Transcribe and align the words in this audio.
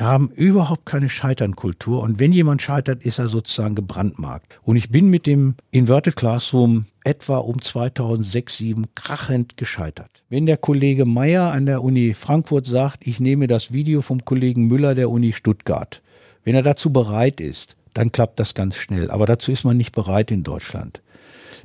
haben 0.00 0.30
überhaupt 0.30 0.86
keine 0.86 1.08
Scheiternkultur. 1.08 2.02
Und 2.02 2.18
wenn 2.18 2.32
jemand 2.32 2.62
scheitert, 2.62 3.04
ist 3.04 3.18
er 3.18 3.28
sozusagen 3.28 3.74
gebrandmarkt. 3.74 4.58
Und 4.62 4.76
ich 4.76 4.90
bin 4.90 5.08
mit 5.08 5.26
dem 5.26 5.54
Inverted 5.70 6.16
Classroom 6.16 6.86
etwa 7.04 7.38
um 7.38 7.60
2006, 7.60 8.56
2007 8.56 8.86
krachend 8.94 9.56
gescheitert. 9.56 10.22
Wenn 10.28 10.46
der 10.46 10.56
Kollege 10.56 11.04
Meyer 11.04 11.52
an 11.52 11.66
der 11.66 11.84
Uni 11.84 12.14
Frankfurt 12.14 12.66
sagt, 12.66 13.06
ich 13.06 13.20
nehme 13.20 13.46
das 13.46 13.72
Video 13.72 14.00
vom 14.00 14.24
Kollegen 14.24 14.66
Müller 14.66 14.94
der 14.94 15.10
Uni 15.10 15.32
Stuttgart, 15.32 16.02
wenn 16.42 16.54
er 16.54 16.62
dazu 16.62 16.92
bereit 16.92 17.40
ist, 17.40 17.76
dann 17.94 18.10
klappt 18.10 18.40
das 18.40 18.54
ganz 18.54 18.76
schnell. 18.76 19.10
Aber 19.10 19.26
dazu 19.26 19.52
ist 19.52 19.64
man 19.64 19.76
nicht 19.76 19.94
bereit 19.94 20.30
in 20.30 20.42
Deutschland. 20.42 21.00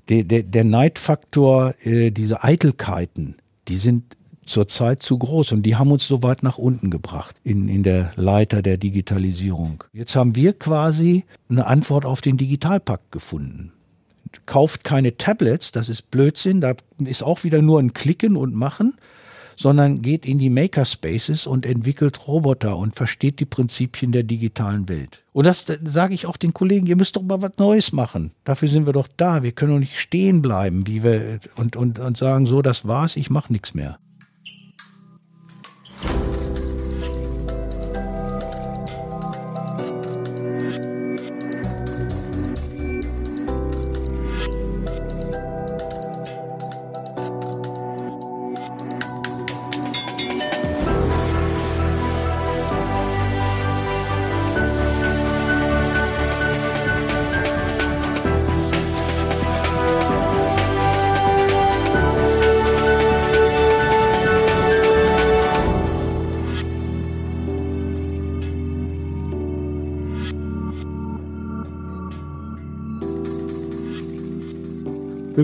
Der, 0.09 0.23
der, 0.23 0.43
der 0.43 0.63
Neidfaktor, 0.63 1.73
äh, 1.83 2.11
diese 2.11 2.43
Eitelkeiten, 2.43 3.35
die 3.67 3.77
sind 3.77 4.15
zurzeit 4.49 5.01
zu 5.01 5.17
groß 5.17 5.51
und 5.53 5.63
die 5.63 5.75
haben 5.75 5.91
uns 5.91 6.07
so 6.07 6.23
weit 6.23 6.43
nach 6.43 6.57
unten 6.57 6.89
gebracht 6.89 7.35
in, 7.43 7.67
in 7.67 7.83
der 7.83 8.11
Leiter 8.15 8.61
der 8.61 8.77
Digitalisierung. 8.77 9.83
Jetzt 9.93 10.15
haben 10.15 10.35
wir 10.35 10.53
quasi 10.53 11.25
eine 11.49 11.67
Antwort 11.67 12.05
auf 12.05 12.21
den 12.21 12.37
Digitalpakt 12.37 13.11
gefunden. 13.11 13.71
Kauft 14.45 14.83
keine 14.83 15.17
Tablets, 15.17 15.71
das 15.71 15.89
ist 15.89 16.11
Blödsinn, 16.11 16.61
da 16.61 16.73
ist 16.99 17.23
auch 17.23 17.43
wieder 17.43 17.61
nur 17.61 17.79
ein 17.79 17.93
Klicken 17.93 18.35
und 18.35 18.53
Machen, 18.53 18.93
sondern 19.59 20.01
geht 20.01 20.25
in 20.25 20.39
die 20.39 20.49
Makerspaces 20.49 21.45
und 21.45 21.65
entwickelt 21.65 22.27
Roboter 22.27 22.77
und 22.77 22.95
versteht 22.95 23.41
die 23.41 23.45
Prinzipien 23.45 24.13
der 24.13 24.23
digitalen 24.23 24.87
Welt. 24.87 25.23
Und 25.33 25.45
das 25.45 25.65
sage 25.83 26.13
ich 26.13 26.25
auch 26.27 26.37
den 26.37 26.53
Kollegen, 26.53 26.87
ihr 26.87 26.95
müsst 26.95 27.17
doch 27.17 27.23
mal 27.23 27.41
was 27.41 27.57
Neues 27.57 27.91
machen. 27.91 28.31
Dafür 28.45 28.69
sind 28.69 28.85
wir 28.85 28.93
doch 28.93 29.09
da. 29.17 29.43
Wir 29.43 29.51
können 29.51 29.73
doch 29.73 29.79
nicht 29.79 29.99
stehen 29.99 30.41
bleiben, 30.41 30.87
wie 30.87 31.03
wir 31.03 31.39
und, 31.57 31.75
und, 31.75 31.99
und 31.99 32.17
sagen, 32.17 32.45
so, 32.45 32.61
das 32.61 32.87
war's, 32.87 33.17
ich 33.17 33.29
mache 33.29 33.51
nichts 33.51 33.73
mehr. 33.73 33.99
you. 36.03 36.28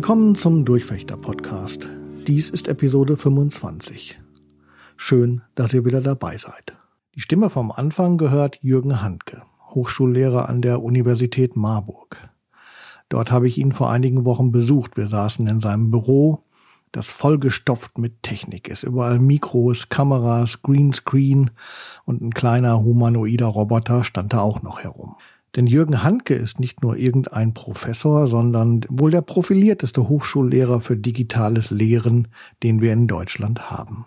Willkommen 0.06 0.36
zum 0.36 0.66
Durchfechter-Podcast. 0.66 1.90
Dies 2.28 2.52
ist 2.52 2.68
Episode 2.68 3.18
25. 3.18 4.20
Schön, 4.96 5.42
dass 5.56 5.74
ihr 5.74 5.84
wieder 5.84 6.00
dabei 6.00 6.38
seid. 6.38 6.78
Die 7.16 7.22
Stimme 7.22 7.50
vom 7.50 7.72
Anfang 7.72 8.20
gehört 8.20 8.60
Jürgen 8.62 9.02
Handke, 9.02 9.42
Hochschullehrer 9.72 10.48
an 10.48 10.62
der 10.62 10.84
Universität 10.84 11.56
Marburg. 11.56 12.22
Dort 13.10 13.32
habe 13.32 13.48
ich 13.48 13.58
ihn 13.58 13.72
vor 13.72 13.90
einigen 13.90 14.26
Wochen 14.26 14.52
besucht. 14.52 14.96
Wir 14.96 15.08
saßen 15.08 15.48
in 15.48 15.60
seinem 15.60 15.90
Büro, 15.90 16.44
das 16.92 17.08
vollgestopft 17.08 17.98
mit 17.98 18.22
Technik 18.22 18.68
ist. 18.68 18.84
Überall 18.84 19.18
Mikros, 19.18 19.90
Kameras, 19.90 20.62
Greenscreen 20.62 21.50
und 22.06 22.22
ein 22.22 22.32
kleiner 22.32 22.80
humanoider 22.84 23.48
Roboter 23.48 24.04
stand 24.04 24.34
da 24.34 24.42
auch 24.42 24.62
noch 24.62 24.82
herum. 24.82 25.16
Denn 25.56 25.68
Jürgen 25.68 26.04
Handke 26.04 26.36
ist 26.36 26.60
nicht 26.60 26.84
nur 26.84 26.98
irgendein 26.98 27.54
Professor, 27.54 28.28
sondern 28.28 28.82
wohl 28.90 29.12
der 29.12 29.22
profilierteste 29.22 30.10
Hochschullehrer 30.10 30.82
für 30.82 30.98
digitales 30.98 31.72
Lehren, 31.72 32.28
den 32.62 32.82
wir 32.82 32.92
in 32.92 33.08
Deutschland 33.08 33.72
haben. 33.72 34.06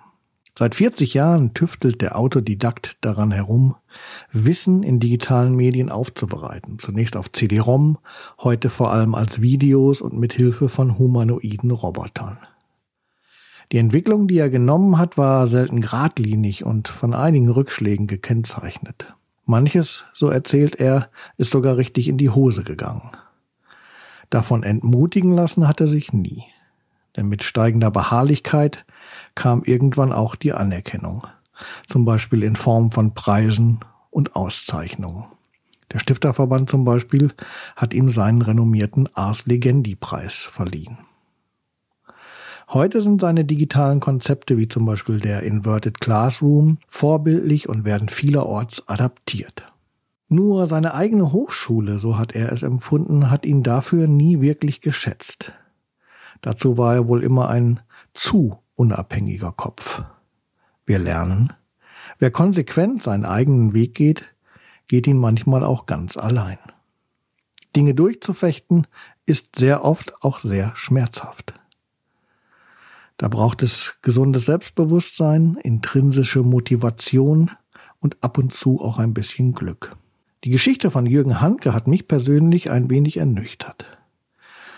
Seit 0.58 0.74
40 0.74 1.14
Jahren 1.14 1.54
tüftelt 1.54 2.00
der 2.00 2.18
Autodidakt 2.18 2.96
daran 3.00 3.30
herum, 3.30 3.76
Wissen 4.32 4.82
in 4.82 4.98
digitalen 4.98 5.54
Medien 5.54 5.88
aufzubereiten. 5.88 6.80
Zunächst 6.80 7.16
auf 7.16 7.30
CD-ROM, 7.30 7.98
heute 8.40 8.68
vor 8.68 8.92
allem 8.92 9.14
als 9.14 9.40
Videos 9.40 10.02
und 10.02 10.18
mit 10.18 10.34
Hilfe 10.34 10.68
von 10.68 10.98
humanoiden 10.98 11.70
Robotern. 11.70 12.38
Die 13.70 13.78
Entwicklung, 13.78 14.26
die 14.26 14.38
er 14.38 14.50
genommen 14.50 14.98
hat, 14.98 15.16
war 15.16 15.46
selten 15.46 15.80
geradlinig 15.80 16.64
und 16.64 16.88
von 16.88 17.14
einigen 17.14 17.50
Rückschlägen 17.50 18.08
gekennzeichnet. 18.08 19.14
Manches, 19.48 20.04
so 20.12 20.28
erzählt 20.28 20.76
er, 20.76 21.08
ist 21.38 21.50
sogar 21.50 21.78
richtig 21.78 22.06
in 22.06 22.18
die 22.18 22.28
Hose 22.28 22.64
gegangen. 22.64 23.10
Davon 24.28 24.62
entmutigen 24.62 25.32
lassen 25.32 25.66
hat 25.66 25.80
er 25.80 25.86
sich 25.86 26.12
nie. 26.12 26.44
Denn 27.16 27.28
mit 27.28 27.42
steigender 27.42 27.90
Beharrlichkeit 27.90 28.84
kam 29.34 29.64
irgendwann 29.64 30.12
auch 30.12 30.34
die 30.34 30.52
Anerkennung. 30.52 31.26
Zum 31.86 32.04
Beispiel 32.04 32.42
in 32.42 32.56
Form 32.56 32.92
von 32.92 33.14
Preisen 33.14 33.80
und 34.10 34.36
Auszeichnungen. 34.36 35.24
Der 35.92 35.98
Stifterverband 35.98 36.68
zum 36.68 36.84
Beispiel 36.84 37.32
hat 37.74 37.94
ihm 37.94 38.10
seinen 38.10 38.42
renommierten 38.42 39.08
Ars 39.16 39.46
Legendi 39.46 39.94
Preis 39.94 40.42
verliehen. 40.42 40.98
Heute 42.70 43.00
sind 43.00 43.22
seine 43.22 43.46
digitalen 43.46 43.98
Konzepte 43.98 44.58
wie 44.58 44.68
zum 44.68 44.84
Beispiel 44.84 45.20
der 45.20 45.42
Inverted 45.42 46.02
Classroom 46.02 46.76
vorbildlich 46.86 47.66
und 47.66 47.86
werden 47.86 48.10
vielerorts 48.10 48.86
adaptiert. 48.86 49.72
Nur 50.28 50.66
seine 50.66 50.92
eigene 50.92 51.32
Hochschule, 51.32 51.98
so 51.98 52.18
hat 52.18 52.34
er 52.34 52.52
es 52.52 52.62
empfunden, 52.62 53.30
hat 53.30 53.46
ihn 53.46 53.62
dafür 53.62 54.06
nie 54.06 54.42
wirklich 54.42 54.82
geschätzt. 54.82 55.54
Dazu 56.42 56.76
war 56.76 56.94
er 56.94 57.08
wohl 57.08 57.22
immer 57.22 57.48
ein 57.48 57.80
zu 58.12 58.58
unabhängiger 58.74 59.52
Kopf. 59.52 60.02
Wir 60.84 60.98
lernen, 60.98 61.54
wer 62.18 62.30
konsequent 62.30 63.02
seinen 63.02 63.24
eigenen 63.24 63.72
Weg 63.72 63.94
geht, 63.94 64.26
geht 64.88 65.06
ihn 65.06 65.16
manchmal 65.16 65.64
auch 65.64 65.86
ganz 65.86 66.18
allein. 66.18 66.58
Dinge 67.74 67.94
durchzufechten 67.94 68.86
ist 69.24 69.56
sehr 69.56 69.86
oft 69.86 70.22
auch 70.22 70.38
sehr 70.38 70.72
schmerzhaft. 70.76 71.57
Da 73.18 73.26
braucht 73.26 73.64
es 73.64 73.98
gesundes 74.00 74.46
Selbstbewusstsein, 74.46 75.58
intrinsische 75.62 76.44
Motivation 76.44 77.50
und 77.98 78.16
ab 78.22 78.38
und 78.38 78.54
zu 78.54 78.80
auch 78.80 78.98
ein 78.98 79.12
bisschen 79.12 79.52
Glück. 79.52 79.96
Die 80.44 80.50
Geschichte 80.50 80.92
von 80.92 81.04
Jürgen 81.04 81.40
Handke 81.40 81.74
hat 81.74 81.88
mich 81.88 82.06
persönlich 82.06 82.70
ein 82.70 82.88
wenig 82.90 83.16
ernüchtert. 83.16 83.86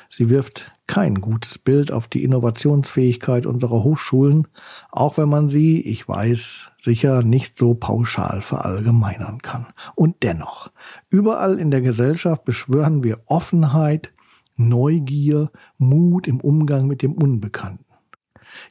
Sie 0.09 0.31
wirft 0.31 0.73
kein 0.87 1.17
gutes 1.17 1.59
Bild 1.59 1.93
auf 1.93 2.09
die 2.09 2.25
Innovationsfähigkeit 2.25 3.45
unserer 3.45 3.85
Hochschulen, 3.85 4.49
auch 4.91 5.19
wenn 5.19 5.29
man 5.29 5.51
sie, 5.51 5.83
ich 5.83 6.09
weiß, 6.09 6.73
sicher 6.79 7.23
nicht 7.23 7.59
so 7.59 7.75
pauschal 7.75 8.41
verallgemeinern 8.41 9.43
kann. 9.43 9.69
Und 9.95 10.23
dennoch, 10.23 10.73
überall 11.11 11.61
in 11.61 11.71
der 11.71 11.83
Gesellschaft 11.83 12.47
beschwören 12.47 13.05
wir 13.05 13.21
Offenheit, 13.27 14.13
Neugier, 14.57 15.53
Mut 15.77 16.27
im 16.27 16.41
Umgang 16.41 16.87
mit 16.87 17.03
dem 17.03 17.13
Unbekannten. 17.13 17.90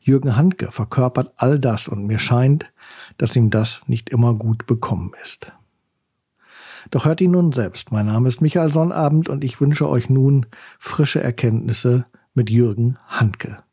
Jürgen 0.02 0.36
Handke 0.36 0.72
verkörpert 0.72 1.32
all 1.38 1.60
das 1.60 1.88
und 1.88 2.06
mir 2.06 2.20
scheint, 2.20 2.72
dass 3.18 3.36
ihm 3.36 3.50
das 3.50 3.82
nicht 3.88 4.10
immer 4.10 4.34
gut 4.34 4.66
bekommen 4.66 5.12
ist. 5.24 5.52
Doch 6.92 7.06
hört 7.06 7.22
ihn 7.22 7.32
nun 7.32 7.52
selbst. 7.52 7.92
Mein 7.92 8.06
Name 8.06 8.28
ist 8.28 8.42
Michael 8.42 8.72
Sonnabend 8.72 9.30
und 9.30 9.44
ich 9.44 9.60
wünsche 9.62 9.88
euch 9.88 10.10
nun 10.10 10.46
frische 10.80 11.22
Erkenntnisse 11.22 12.06
mit 12.34 12.50
Jürgen 12.50 12.98
Handke. 13.08 13.64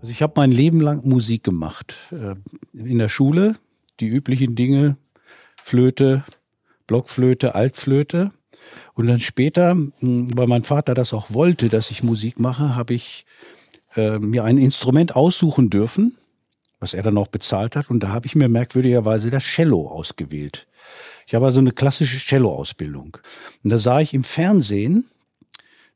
Also 0.00 0.12
ich 0.12 0.22
habe 0.22 0.34
mein 0.36 0.52
Leben 0.52 0.80
lang 0.80 1.06
Musik 1.08 1.44
gemacht. 1.44 1.96
Äh, 2.12 2.34
in 2.74 2.98
der 2.98 3.08
Schule 3.08 3.54
die 4.00 4.08
üblichen 4.08 4.54
Dinge, 4.54 4.96
Flöte, 5.56 6.24
Blockflöte, 6.86 7.54
Altflöte. 7.54 8.32
Und 8.94 9.06
dann 9.06 9.20
später, 9.20 9.76
weil 10.00 10.46
mein 10.46 10.64
Vater 10.64 10.94
das 10.94 11.12
auch 11.12 11.32
wollte, 11.32 11.68
dass 11.68 11.90
ich 11.90 12.02
Musik 12.02 12.38
mache, 12.38 12.74
habe 12.76 12.94
ich 12.94 13.26
äh, 13.96 14.18
mir 14.18 14.44
ein 14.44 14.58
Instrument 14.58 15.14
aussuchen 15.16 15.70
dürfen, 15.70 16.16
was 16.80 16.94
er 16.94 17.02
dann 17.02 17.18
auch 17.18 17.28
bezahlt 17.28 17.76
hat. 17.76 17.90
Und 17.90 18.00
da 18.00 18.08
habe 18.08 18.26
ich 18.26 18.34
mir 18.34 18.48
merkwürdigerweise 18.48 19.30
das 19.30 19.44
Cello 19.44 19.88
ausgewählt. 19.88 20.66
Ich 21.26 21.34
habe 21.34 21.46
also 21.46 21.60
eine 21.60 21.72
klassische 21.72 22.18
Cello-Ausbildung. 22.18 23.16
Und 23.62 23.70
da 23.70 23.78
sah 23.78 24.00
ich 24.00 24.14
im 24.14 24.24
Fernsehen 24.24 25.06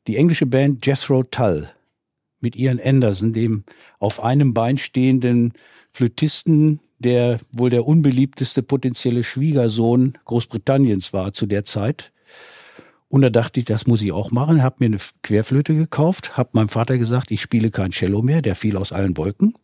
die 0.07 0.17
englische 0.17 0.45
Band 0.45 0.85
Jethro 0.85 1.23
Tull 1.23 1.69
mit 2.41 2.55
Ian 2.55 2.79
Anderson, 2.79 3.33
dem 3.33 3.63
auf 3.99 4.23
einem 4.23 4.53
Bein 4.53 4.77
stehenden 4.77 5.53
Flötisten, 5.91 6.79
der 6.99 7.39
wohl 7.51 7.69
der 7.69 7.85
unbeliebteste 7.85 8.61
potenzielle 8.61 9.23
Schwiegersohn 9.23 10.17
Großbritanniens 10.25 11.13
war 11.13 11.33
zu 11.33 11.45
der 11.45 11.65
Zeit. 11.65 12.11
Und 13.07 13.21
da 13.21 13.29
dachte 13.29 13.59
ich, 13.59 13.65
das 13.65 13.87
muss 13.87 14.01
ich 14.01 14.11
auch 14.11 14.31
machen. 14.31 14.61
Habe 14.61 14.77
mir 14.79 14.85
eine 14.85 14.99
Querflöte 15.23 15.75
gekauft, 15.75 16.37
habe 16.37 16.51
meinem 16.53 16.69
Vater 16.69 16.97
gesagt, 16.97 17.31
ich 17.31 17.41
spiele 17.41 17.71
kein 17.71 17.91
Cello 17.91 18.21
mehr, 18.21 18.41
der 18.41 18.55
fiel 18.55 18.77
aus 18.77 18.91
allen 18.91 19.17
Wolken. 19.17 19.55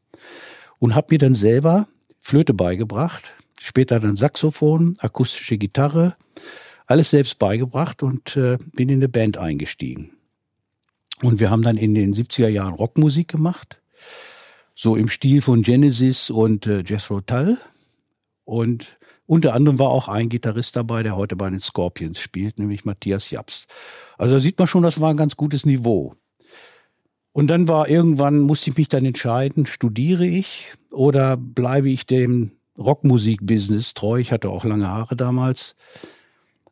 Und 0.80 0.96
habe 0.96 1.08
mir 1.12 1.20
dann 1.20 1.36
selber 1.36 1.88
Flöte 2.20 2.54
beigebracht, 2.54 3.36
später 3.62 4.00
dann 4.00 4.16
Saxophon, 4.16 4.96
akustische 5.00 5.58
Gitarre, 5.58 6.16
alles 6.88 7.12
selbst 7.12 7.38
beigebracht 7.38 8.02
und 8.02 8.36
äh, 8.36 8.58
bin 8.74 8.90
in 8.90 8.96
eine 8.96 9.10
Band 9.10 9.38
eingestiegen. 9.38 10.12
Und 11.22 11.40
wir 11.40 11.50
haben 11.50 11.62
dann 11.62 11.78
in 11.78 11.94
den 11.94 12.14
70er 12.14 12.48
Jahren 12.48 12.74
Rockmusik 12.74 13.28
gemacht, 13.28 13.80
so 14.76 14.96
im 14.98 15.08
Stil 15.08 15.42
von 15.42 15.62
Genesis 15.62 16.30
und 16.30 16.68
äh, 16.68 16.84
Jethro 16.86 17.22
Tull. 17.22 17.58
Und 18.44 18.98
unter 19.26 19.54
anderem 19.54 19.80
war 19.80 19.90
auch 19.90 20.08
ein 20.08 20.30
Gitarrist 20.30 20.76
dabei, 20.76 21.02
der 21.02 21.16
heute 21.16 21.36
bei 21.36 21.50
den 21.50 21.62
Scorpions 21.62 22.20
spielt, 22.20 22.60
nämlich 22.60 22.86
Matthias 22.86 23.32
Japs. 23.32 23.66
Also 24.18 24.36
da 24.36 24.40
sieht 24.40 24.60
man 24.60 24.68
schon, 24.68 24.84
das 24.84 25.00
war 25.00 25.10
ein 25.10 25.18
ganz 25.18 25.36
gutes 25.36 25.66
Niveau. 25.66 26.14
Und 27.32 27.48
dann 27.48 27.68
war 27.68 27.90
irgendwann, 27.90 28.40
musste 28.40 28.70
ich 28.70 28.78
mich 28.78 28.88
dann 28.88 29.04
entscheiden, 29.04 29.66
studiere 29.66 30.26
ich 30.26 30.74
oder 30.92 31.38
bleibe 31.38 31.90
ich 31.90 32.06
dem 32.06 32.52
Rockmusik-Business 32.78 33.94
treu? 33.94 34.20
Ich 34.20 34.32
hatte 34.32 34.50
auch 34.50 34.64
lange 34.64 34.88
Haare 34.88 35.16
damals. 35.16 35.76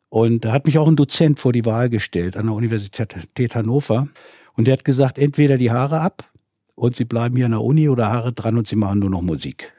Und 0.08 0.44
da 0.44 0.52
hat 0.52 0.66
mich 0.66 0.78
auch 0.78 0.86
ein 0.86 0.96
Dozent 0.96 1.40
vor 1.40 1.52
die 1.52 1.64
Wahl 1.64 1.90
gestellt 1.90 2.36
an 2.36 2.46
der 2.46 2.54
Universität 2.54 3.54
Hannover. 3.54 4.08
Und 4.54 4.66
der 4.66 4.74
hat 4.74 4.84
gesagt, 4.84 5.18
entweder 5.18 5.58
die 5.58 5.72
Haare 5.72 6.00
ab 6.00 6.30
und 6.74 6.94
Sie 6.96 7.04
bleiben 7.04 7.36
hier 7.36 7.46
an 7.46 7.52
der 7.52 7.62
Uni 7.62 7.88
oder 7.88 8.10
Haare 8.10 8.32
dran 8.32 8.58
und 8.58 8.66
Sie 8.66 8.76
machen 8.76 8.98
nur 8.98 9.10
noch 9.10 9.22
Musik. 9.22 9.72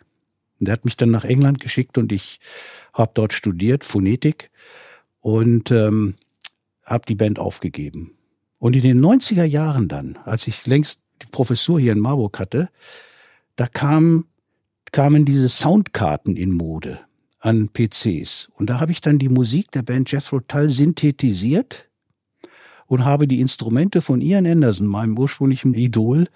Und 0.60 0.68
der 0.68 0.74
hat 0.74 0.86
mich 0.86 0.98
dann 0.98 1.12
nach 1.12 1.26
England 1.26 1.60
geschickt 1.60 1.98
und 1.98 2.12
ich 2.12 2.40
habe 2.94 3.12
dort 3.14 3.34
studiert, 3.34 3.84
Phonetik 3.84 4.52
und 5.22 5.72
ähm, 5.72 6.16
habe 6.86 7.06
die 7.08 7.16
Band 7.16 7.40
aufgegeben. 7.40 8.12
Und 8.60 8.76
in 8.76 8.84
den 8.84 9.04
90er 9.04 9.44
Jahren 9.44 9.88
dann, 9.88 10.18
als 10.24 10.48
ich 10.48 10.66
längst 10.66 11.00
die 11.22 11.28
Professur 11.28 11.80
hier 11.80 11.92
in 11.92 12.00
Marburg 12.00 12.40
hatte, 12.40 12.70
da 13.56 13.68
kam, 13.68 14.26
kamen 14.92 15.26
diese 15.26 15.50
Soundkarten 15.50 16.36
in 16.36 16.52
Mode 16.52 17.00
an 17.40 17.70
PCs. 17.70 18.50
Und 18.56 18.70
da 18.70 18.80
habe 18.80 18.92
ich 18.92 19.02
dann 19.02 19.20
die 19.20 19.30
Musik 19.30 19.72
der 19.72 19.84
Band 19.84 20.12
Jethro 20.12 20.40
Tull 20.40 20.70
synthetisiert 20.70 21.90
und 22.88 23.06
habe 23.06 23.28
die 23.28 23.40
Instrumente 23.40 24.02
von 24.02 24.22
Ian 24.22 24.46
Anderson, 24.46 24.88
meinem 24.88 25.18
ursprünglichen 25.18 25.74
Idol, 25.74 26.28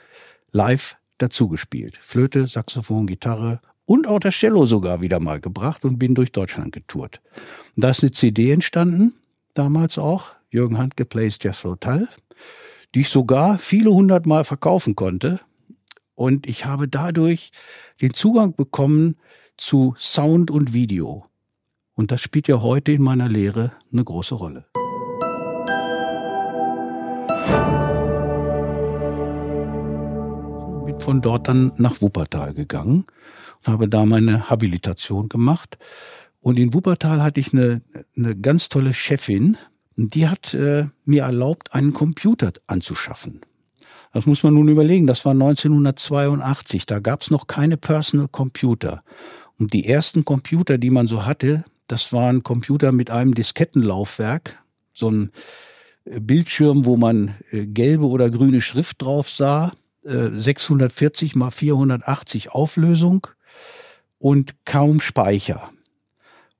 live 0.51 0.97
dazugespielt. 1.17 1.99
Flöte, 2.01 2.47
Saxophon, 2.47 3.07
Gitarre 3.07 3.61
und 3.85 4.07
auch 4.07 4.19
das 4.19 4.35
Cello 4.35 4.65
sogar 4.65 5.01
wieder 5.01 5.19
mal 5.19 5.39
gebracht 5.39 5.83
und 5.85 5.97
bin 5.97 6.15
durch 6.15 6.31
Deutschland 6.31 6.71
getourt. 6.71 7.21
Da 7.75 7.89
ist 7.89 8.03
eine 8.03 8.11
CD 8.11 8.51
entstanden, 8.51 9.13
damals 9.53 9.97
auch, 9.97 10.31
Jürgen 10.51 10.77
Handke 10.77 11.05
Plays 11.05 11.37
Jethro 11.41 11.75
Tull, 11.75 12.07
die 12.95 13.01
ich 13.01 13.09
sogar 13.09 13.59
viele 13.59 13.91
hundert 13.91 14.25
Mal 14.25 14.43
verkaufen 14.43 14.95
konnte. 14.95 15.39
Und 16.15 16.47
ich 16.47 16.65
habe 16.65 16.87
dadurch 16.87 17.51
den 18.01 18.13
Zugang 18.13 18.55
bekommen 18.55 19.15
zu 19.57 19.95
Sound 19.97 20.51
und 20.51 20.73
Video. 20.73 21.25
Und 21.93 22.11
das 22.11 22.21
spielt 22.21 22.47
ja 22.47 22.61
heute 22.61 22.91
in 22.91 23.01
meiner 23.01 23.29
Lehre 23.29 23.71
eine 23.91 24.03
große 24.03 24.35
Rolle. 24.35 24.65
Von 30.99 31.21
dort 31.21 31.47
dann 31.47 31.71
nach 31.77 32.01
Wuppertal 32.01 32.53
gegangen 32.53 33.05
und 33.59 33.71
habe 33.71 33.87
da 33.87 34.05
meine 34.05 34.49
Habilitation 34.49 35.29
gemacht. 35.29 35.77
Und 36.41 36.59
in 36.59 36.73
Wuppertal 36.73 37.21
hatte 37.21 37.39
ich 37.39 37.53
eine, 37.53 37.81
eine 38.15 38.35
ganz 38.35 38.69
tolle 38.69 38.93
Chefin, 38.93 39.57
die 39.95 40.27
hat 40.27 40.53
äh, 40.53 40.85
mir 41.05 41.23
erlaubt, 41.23 41.73
einen 41.73 41.93
Computer 41.93 42.53
anzuschaffen. 42.67 43.41
Das 44.13 44.25
muss 44.25 44.43
man 44.43 44.53
nun 44.53 44.69
überlegen, 44.69 45.07
das 45.07 45.25
war 45.25 45.33
1982, 45.33 46.85
da 46.85 46.99
gab 46.99 47.21
es 47.21 47.31
noch 47.31 47.47
keine 47.47 47.77
Personal 47.77 48.27
Computer. 48.27 49.03
Und 49.57 49.73
die 49.73 49.85
ersten 49.85 50.25
Computer, 50.25 50.77
die 50.77 50.89
man 50.89 51.07
so 51.07 51.25
hatte, 51.25 51.65
das 51.87 52.13
waren 52.13 52.43
Computer 52.43 52.91
mit 52.91 53.11
einem 53.11 53.35
Diskettenlaufwerk, 53.35 54.63
so 54.93 55.11
ein 55.11 55.31
äh, 56.05 56.19
Bildschirm, 56.19 56.85
wo 56.85 56.97
man 56.97 57.35
äh, 57.51 57.65
gelbe 57.65 58.07
oder 58.07 58.29
grüne 58.29 58.61
Schrift 58.61 59.01
drauf 59.01 59.29
sah, 59.29 59.73
640 60.09 61.35
mal 61.35 61.51
480 61.51 62.51
Auflösung 62.51 63.27
und 64.17 64.55
kaum 64.65 65.01
Speicher. 65.01 65.69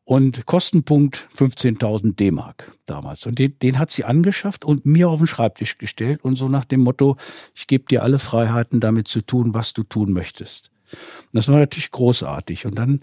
Und 0.04 0.48
Kostenpunkt 0.48 1.28
15.000 1.38 2.16
D-Mark 2.16 2.76
damals. 2.88 3.28
Und 3.28 3.38
den, 3.38 3.60
den 3.60 3.78
hat 3.78 3.92
sie 3.92 4.06
angeschafft 4.06 4.66
und 4.66 4.84
mir 4.86 5.08
auf 5.08 5.20
den 5.20 5.28
Schreibtisch 5.28 5.76
gestellt 5.76 6.24
und 6.24 6.36
so 6.36 6.50
nach 6.50 6.66
dem 6.66 6.80
Motto, 6.80 7.16
ich 7.54 7.68
gebe 7.68 7.86
dir 7.86 8.02
alle 8.02 8.18
Freiheiten, 8.18 8.80
damit 8.80 9.08
zu 9.08 9.22
tun, 9.22 9.54
was 9.54 9.74
du 9.74 9.84
tun 9.84 10.12
möchtest. 10.12 10.72
Und 10.92 11.34
das 11.34 11.48
war 11.48 11.60
natürlich 11.60 11.92
großartig. 11.92 12.66
Und 12.66 12.76
dann 12.76 13.02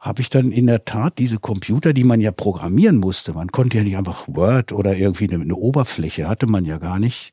habe 0.00 0.22
ich 0.22 0.30
dann 0.30 0.50
in 0.50 0.66
der 0.66 0.84
Tat 0.84 1.18
diese 1.18 1.38
Computer, 1.38 1.92
die 1.92 2.04
man 2.04 2.20
ja 2.20 2.32
programmieren 2.32 2.96
musste. 2.96 3.32
Man 3.32 3.52
konnte 3.52 3.78
ja 3.78 3.84
nicht 3.84 3.96
einfach 3.96 4.28
Word 4.28 4.72
oder 4.72 4.96
irgendwie 4.96 5.32
eine, 5.32 5.42
eine 5.42 5.56
Oberfläche, 5.56 6.28
hatte 6.28 6.46
man 6.46 6.64
ja 6.64 6.78
gar 6.78 6.98
nicht. 6.98 7.32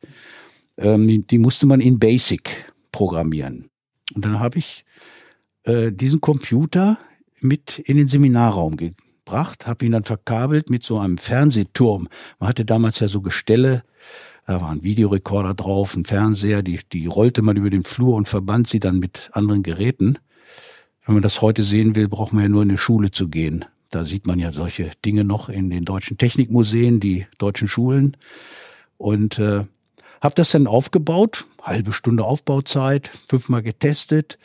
Ähm, 0.77 1.07
die, 1.07 1.25
die 1.25 1.37
musste 1.37 1.65
man 1.65 1.81
in 1.81 1.99
Basic 1.99 2.73
programmieren. 2.91 3.69
Und 4.13 4.25
dann 4.25 4.39
habe 4.39 4.59
ich 4.59 4.85
äh, 5.63 5.91
diesen 5.91 6.21
Computer 6.21 6.97
mit 7.41 7.79
in 7.79 7.97
den 7.97 8.07
Seminarraum 8.07 8.77
gebracht, 8.77 9.67
habe 9.67 9.85
ihn 9.85 9.91
dann 9.91 10.03
verkabelt 10.03 10.69
mit 10.69 10.83
so 10.83 10.99
einem 10.99 11.17
Fernsehturm. 11.17 12.07
Man 12.39 12.49
hatte 12.49 12.65
damals 12.65 12.99
ja 12.99 13.07
so 13.07 13.21
Gestelle, 13.21 13.83
da 14.47 14.61
war 14.61 14.69
ein 14.69 14.83
Videorekorder 14.83 15.55
drauf, 15.55 15.95
ein 15.95 16.05
Fernseher, 16.05 16.61
die, 16.61 16.79
die 16.91 17.07
rollte 17.07 17.41
man 17.41 17.57
über 17.57 17.69
den 17.69 17.83
Flur 17.83 18.15
und 18.15 18.27
verband 18.27 18.67
sie 18.67 18.79
dann 18.79 18.99
mit 18.99 19.29
anderen 19.33 19.63
Geräten. 19.63 20.19
Wenn 21.05 21.15
man 21.15 21.23
das 21.23 21.41
heute 21.41 21.63
sehen 21.63 21.95
will, 21.95 22.07
braucht 22.07 22.33
man 22.33 22.43
ja 22.43 22.49
nur 22.49 22.63
in 22.63 22.69
eine 22.69 22.77
Schule 22.77 23.11
zu 23.11 23.27
gehen. 23.27 23.65
Da 23.89 24.05
sieht 24.05 24.27
man 24.27 24.39
ja 24.39 24.51
solche 24.51 24.91
Dinge 25.03 25.23
noch 25.23 25.49
in 25.49 25.69
den 25.69 25.85
deutschen 25.85 26.17
Technikmuseen, 26.17 26.99
die 26.99 27.25
deutschen 27.37 27.67
Schulen. 27.67 28.17
Und 28.97 29.39
äh, 29.39 29.65
habe 30.21 30.35
das 30.35 30.51
dann 30.51 30.67
aufgebaut, 30.67 31.45
halbe 31.61 31.93
Stunde 31.93 32.23
Aufbauzeit, 32.23 33.07
fünfmal 33.07 33.63
getestet. 33.63 34.37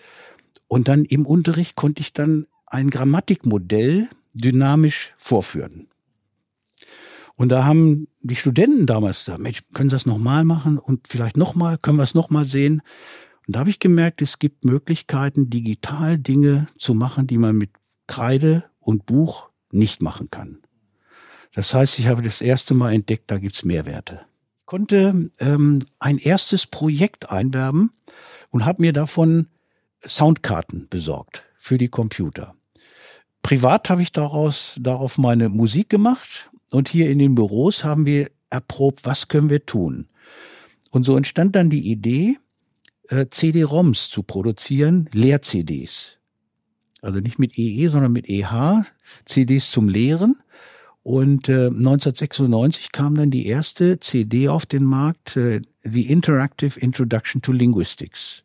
Und 0.69 0.89
dann 0.89 1.05
im 1.05 1.27
Unterricht 1.27 1.77
konnte 1.77 2.03
ich 2.03 2.13
dann 2.13 2.47
ein 2.67 2.91
Grammatikmodell 2.91 4.09
dynamisch 4.35 5.13
vorführen. 5.19 5.89
Und 7.35 7.49
da 7.49 7.65
haben 7.65 8.07
die 8.21 8.37
Studenten 8.37 8.87
damals 8.87 9.25
gesagt, 9.25 9.41
Mensch, 9.41 9.63
können 9.73 9.89
Sie 9.89 9.97
das 9.97 10.07
nochmal 10.07 10.45
machen 10.45 10.79
und 10.79 11.09
vielleicht 11.09 11.37
nochmal, 11.37 11.79
können 11.79 11.97
wir 11.97 12.03
es 12.03 12.15
nochmal 12.15 12.45
sehen? 12.45 12.83
Und 13.47 13.57
da 13.57 13.61
habe 13.61 13.71
ich 13.71 13.79
gemerkt, 13.79 14.21
es 14.21 14.39
gibt 14.39 14.65
Möglichkeiten, 14.65 15.49
digital 15.49 16.19
Dinge 16.19 16.69
zu 16.79 16.93
machen, 16.95 17.27
die 17.27 17.39
man 17.39 17.57
mit 17.57 17.71
Kreide 18.07 18.65
und 18.79 19.07
Buch 19.07 19.49
nicht 19.73 20.03
machen 20.03 20.29
kann. 20.31 20.59
Das 21.55 21.75
heißt, 21.75 21.99
ich 21.99 22.07
habe 22.07 22.23
das 22.23 22.43
erste 22.43 22.75
Mal 22.75 22.93
entdeckt, 22.93 23.31
da 23.31 23.39
gibt's 23.39 23.65
Mehrwerte. 23.65 24.21
Konnte 24.71 25.33
ähm, 25.41 25.85
ein 25.99 26.19
erstes 26.19 26.65
Projekt 26.65 27.29
einwerben 27.29 27.91
und 28.51 28.65
habe 28.65 28.83
mir 28.83 28.93
davon 28.93 29.49
Soundkarten 30.07 30.87
besorgt 30.89 31.43
für 31.57 31.77
die 31.77 31.89
Computer. 31.89 32.55
Privat 33.43 33.91
habe 33.91 34.03
ich 34.03 34.13
daraus, 34.13 34.77
darauf 34.79 35.19
meine 35.19 35.49
Musik 35.49 35.89
gemacht 35.89 36.53
und 36.71 36.89
hier 36.89 37.11
in 37.11 37.19
den 37.19 37.35
Büros 37.35 37.83
haben 37.83 38.07
wir 38.07 38.31
erprobt, 38.49 39.05
was 39.05 39.27
können 39.27 39.51
wir 39.51 39.67
tun. 39.67 40.07
Und 40.93 41.03
so 41.03 41.17
entstand 41.17 41.57
dann 41.57 41.69
die 41.69 41.91
Idee, 41.91 42.39
äh, 43.09 43.27
CD-ROMs 43.29 44.09
zu 44.09 44.23
produzieren, 44.23 45.11
Lehr-CDs. 45.13 46.19
Also 47.03 47.19
nicht 47.19 47.41
mit 47.41 47.59
EE, 47.59 47.87
e, 47.87 47.89
sondern 47.89 48.13
mit 48.13 48.29
EH, 48.29 48.85
CDs 49.25 49.73
zum 49.73 49.89
Lehren. 49.89 50.37
Und 51.03 51.49
äh, 51.49 51.67
1996 51.67 52.93
kam 52.93 53.15
dann 53.15 53.31
die 53.31 53.47
erste 53.47 53.99
CD 54.01 54.49
auf 54.49 54.67
den 54.67 54.85
Markt, 54.85 55.37
äh, 55.37 55.63
The 55.83 56.09
Interactive 56.09 56.79
Introduction 56.79 57.41
to 57.41 57.53
Linguistics. 57.53 58.45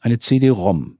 Eine 0.00 0.18
CD-ROM. 0.18 0.98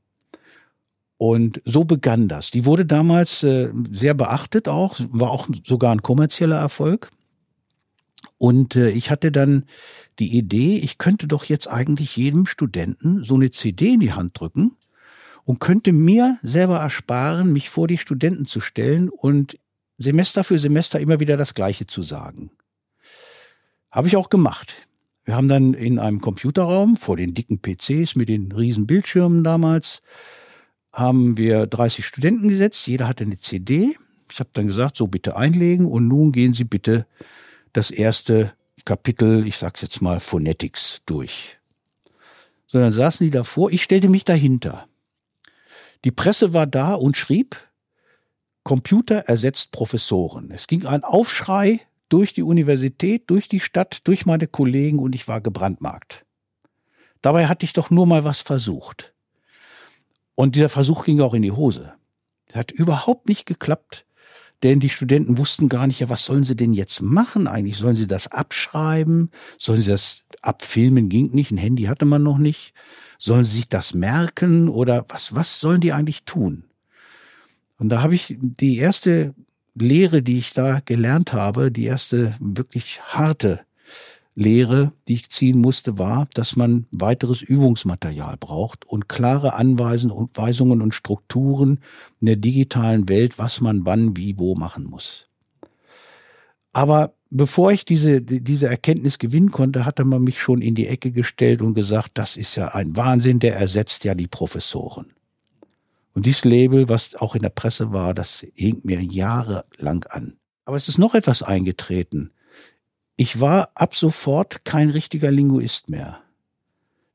Und 1.19 1.63
so 1.65 1.85
begann 1.85 2.27
das. 2.27 2.51
Die 2.51 2.65
wurde 2.65 2.85
damals 2.85 3.45
äh, 3.45 3.71
sehr 3.93 4.15
beachtet 4.15 4.67
auch, 4.67 4.99
war 5.13 5.31
auch 5.31 5.49
sogar 5.65 5.93
ein 5.93 6.03
kommerzieller 6.03 6.57
Erfolg. 6.57 7.11
Und 8.39 8.75
äh, 8.75 8.91
ich 8.91 9.09
hatte 9.09 9.31
dann 9.31 9.67
die 10.19 10.37
Idee, 10.37 10.79
ich 10.79 10.99
könnte 10.99 11.29
doch 11.29 11.45
jetzt 11.45 11.69
eigentlich 11.69 12.17
jedem 12.17 12.45
Studenten 12.47 13.23
so 13.23 13.37
eine 13.37 13.53
CD 13.53 13.95
in 13.95 14.01
die 14.01 14.13
Hand 14.13 14.41
drücken 14.41 14.77
und 15.45 15.61
könnte 15.61 15.93
mir 15.93 16.39
selber 16.43 16.79
ersparen, 16.79 17.53
mich 17.53 17.71
vor 17.71 17.87
die 17.87 17.99
Studenten 17.99 18.45
zu 18.45 18.61
stellen 18.61 19.09
und 19.09 19.59
Semester 20.03 20.45
für 20.45 20.59
Semester 20.59 21.01
immer 21.01 21.21
wieder 21.21 21.37
das 21.37 21.55
Gleiche 21.55 21.87
zu 21.87 22.03
sagen. 22.03 22.51
Habe 23.91 24.09
ich 24.09 24.17
auch 24.17 24.29
gemacht. 24.29 24.89
Wir 25.25 25.37
haben 25.37 25.49
dann 25.49 25.75
in 25.75 25.99
einem 25.99 26.21
Computerraum 26.21 26.97
vor 26.97 27.17
den 27.17 27.35
dicken 27.35 27.61
PCs 27.61 28.17
mit 28.17 28.29
den 28.29 28.53
riesen 28.53 28.87
Bildschirmen 28.87 29.45
damals 29.45 30.03
haben 30.93 31.39
wir 31.39 31.67
30 31.67 32.05
Studenten 32.05 32.49
gesetzt, 32.49 32.87
jeder 32.87 33.09
hatte 33.09 33.25
eine 33.25 33.39
CD. 33.39 33.97
Ich 34.31 34.41
habe 34.41 34.51
dann 34.53 34.67
gesagt, 34.67 34.97
so 34.97 35.07
bitte 35.07 35.37
einlegen 35.37 35.87
und 35.87 36.09
nun 36.09 36.33
gehen 36.33 36.53
Sie 36.53 36.65
bitte 36.65 37.07
das 37.73 37.91
erste 37.91 38.53
Kapitel, 38.85 39.47
ich 39.47 39.57
sag's 39.57 39.81
jetzt 39.81 40.03
mal, 40.03 40.21
Phonetics 40.21 41.03
durch. 41.07 41.59
Sondern 42.67 42.93
saßen 42.93 43.27
die 43.27 43.31
davor, 43.31 43.71
ich 43.71 43.83
stellte 43.83 44.09
mich 44.09 44.25
dahinter. 44.25 44.87
Die 46.05 46.11
Presse 46.11 46.53
war 46.53 46.67
da 46.67 46.95
und 46.95 47.17
schrieb, 47.17 47.57
Computer 48.65 49.17
ersetzt 49.27 49.73
Professoren. 49.73 50.51
Es 50.51 50.67
ging 50.67 50.87
ein 50.87 51.05
Aufschrei 51.05 51.81
durch 52.09 52.33
die 52.33 52.43
Universität, 52.43 53.29
durch 53.29 53.49
die 53.49 53.61
Stadt, 53.61 54.01
durch 54.05 54.27
meine 54.27 54.47
Kollegen 54.47 54.99
und 54.99 55.15
ich 55.15 55.29
war 55.29 55.41
gebrandmarkt. 55.41 56.25
Dabei 57.23 57.47
hatte 57.47 57.65
ich 57.65 57.73
doch 57.73 57.91
nur 57.91 58.07
mal 58.07 58.25
was 58.25 58.41
versucht. 58.41 59.15
Und 60.35 60.57
dieser 60.57 60.69
Versuch 60.69 61.05
ging 61.05 61.21
auch 61.21 61.35
in 61.35 61.43
die 61.43 61.53
Hose. 61.53 61.95
Es 62.47 62.57
hat 62.57 62.71
überhaupt 62.71 63.29
nicht 63.29 63.47
geklappt, 63.47 64.07
denn 64.63 64.79
die 64.79 64.89
Studenten 64.89 65.39
wussten 65.39 65.69
gar 65.69 65.87
nicht, 65.87 66.01
ja, 66.01 66.09
was 66.09 66.25
sollen 66.25 66.45
sie 66.45 66.57
denn 66.57 66.73
jetzt 66.73 67.01
machen 67.01 67.49
eigentlich? 67.49 67.77
Sollen 67.77 67.97
sie 67.97 68.07
das 68.07 68.29
abschreiben? 68.29 69.31
Sollen 69.59 69.81
sie 69.81 69.91
das 69.91 70.23
abfilmen? 70.43 71.09
Ging 71.09 71.31
nicht, 71.33 71.51
ein 71.51 71.59
Handy 71.59 71.85
hatte 71.85 72.05
man 72.05 72.23
noch 72.23 72.39
nicht. 72.39 72.75
Sollen 73.19 73.45
sie 73.45 73.57
sich 73.57 73.69
das 73.69 73.95
merken 73.95 74.69
oder 74.69 75.05
was, 75.09 75.35
was 75.35 75.59
sollen 75.59 75.81
die 75.81 75.93
eigentlich 75.93 76.25
tun? 76.25 76.65
Und 77.83 77.89
da 77.89 78.01
habe 78.01 78.15
ich 78.15 78.37
die 78.39 78.77
erste 78.77 79.35
Lehre, 79.75 80.23
die 80.23 80.39
ich 80.39 80.53
da 80.53 80.79
gelernt 80.85 81.33
habe, 81.33 81.73
die 81.73 81.87
erste 81.87 82.33
wirklich 82.39 83.01
harte 83.03 83.63
Lehre, 84.37 84.93
die 85.09 85.15
ich 85.15 85.31
ziehen 85.31 85.59
musste, 85.59 85.99
war, 85.99 86.29
dass 86.35 86.55
man 86.55 86.87
weiteres 86.93 87.43
Übungsmaterial 87.43 88.37
braucht 88.37 88.85
und 88.85 89.09
klare 89.09 89.55
Anweisungen 89.55 90.81
und 90.81 90.95
Strukturen 90.95 91.81
in 92.21 92.27
der 92.27 92.37
digitalen 92.37 93.09
Welt, 93.09 93.41
was 93.41 93.61
man 93.61 93.85
wann, 93.85 94.17
wie, 94.17 94.39
wo 94.39 94.55
machen 94.55 94.85
muss. 94.85 95.27
Aber 96.73 97.15
bevor 97.31 97.73
ich 97.73 97.85
diese, 97.85 98.23
diese 98.23 98.69
Erkenntnis 98.69 99.19
gewinnen 99.19 99.51
konnte, 99.51 99.87
hatte 99.87 100.05
man 100.05 100.23
mich 100.23 100.41
schon 100.41 100.63
in 100.63 100.77
die 100.77 100.87
Ecke 100.87 101.11
gestellt 101.11 101.61
und 101.61 101.75
gesagt, 101.75 102.13
das 102.15 102.37
ist 102.37 102.55
ja 102.55 102.69
ein 102.69 102.97
Wahnsinn, 102.97 103.41
der 103.41 103.57
ersetzt 103.57 104.05
ja 104.05 104.15
die 104.15 104.29
Professoren. 104.29 105.07
Und 106.15 106.27
dieses 106.27 106.45
Label, 106.45 106.89
was 106.89 107.15
auch 107.15 107.35
in 107.35 107.43
der 107.43 107.51
Presse 107.51 107.93
war, 107.93 108.15
das 108.15 108.47
hing 108.55 108.81
mir 108.85 109.03
jahrelang 109.03 110.05
an. 110.11 110.37
Aber 110.65 110.77
es 110.77 110.89
ist 110.89 110.99
noch 110.99 111.15
etwas 111.15 111.43
eingetreten. 111.43 112.33
Ich 113.17 113.41
war 113.41 113.71
ab 113.75 113.95
sofort 113.95 114.65
kein 114.65 114.91
richtiger 114.91 115.31
Linguist 115.31 115.89
mehr. 115.89 116.23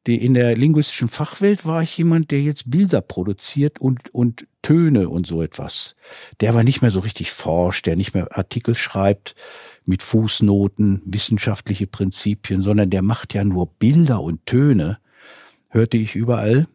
Die, 0.07 0.23
in 0.23 0.33
der 0.33 0.55
linguistischen 0.55 1.09
Fachwelt 1.09 1.65
war 1.65 1.83
ich 1.83 1.97
jemand, 1.97 2.31
der 2.31 2.41
jetzt 2.41 2.71
Bilder 2.71 3.01
produziert 3.01 3.79
und, 3.79 4.13
und 4.13 4.47
Töne 4.61 5.09
und 5.09 5.27
so 5.27 5.41
etwas. 5.41 5.95
Der 6.39 6.49
aber 6.49 6.63
nicht 6.63 6.81
mehr 6.81 6.91
so 6.91 7.01
richtig 7.01 7.31
forscht, 7.31 7.85
der 7.85 7.97
nicht 7.97 8.13
mehr 8.13 8.37
Artikel 8.37 8.73
schreibt 8.73 9.35
mit 9.85 10.01
Fußnoten, 10.01 11.01
wissenschaftliche 11.05 11.87
Prinzipien, 11.87 12.61
sondern 12.61 12.89
der 12.89 13.01
macht 13.01 13.33
ja 13.33 13.43
nur 13.43 13.67
Bilder 13.67 14.21
und 14.21 14.45
Töne, 14.45 14.99
hörte 15.67 15.97
ich 15.97 16.15
überall. 16.15 16.67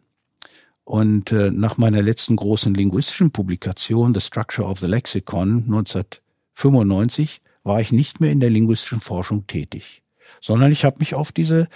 Und 0.85 1.31
äh, 1.31 1.49
nach 1.51 1.77
meiner 1.77 2.01
letzten 2.01 2.35
großen 2.35 2.73
linguistischen 2.73 3.31
Publikation, 3.31 4.13
The 4.13 4.21
Structure 4.21 4.67
of 4.67 4.79
the 4.79 4.87
Lexicon 4.87 5.63
1995, 5.65 7.41
war 7.63 7.79
ich 7.79 7.91
nicht 7.91 8.19
mehr 8.19 8.31
in 8.31 8.41
der 8.41 8.49
linguistischen 8.49 8.99
Forschung 8.99 9.47
tätig, 9.47 10.03
sondern 10.41 10.71
ich 10.71 10.83
habe 10.83 10.99
mich 10.99 11.15
auf 11.15 11.31
diese 11.31 11.69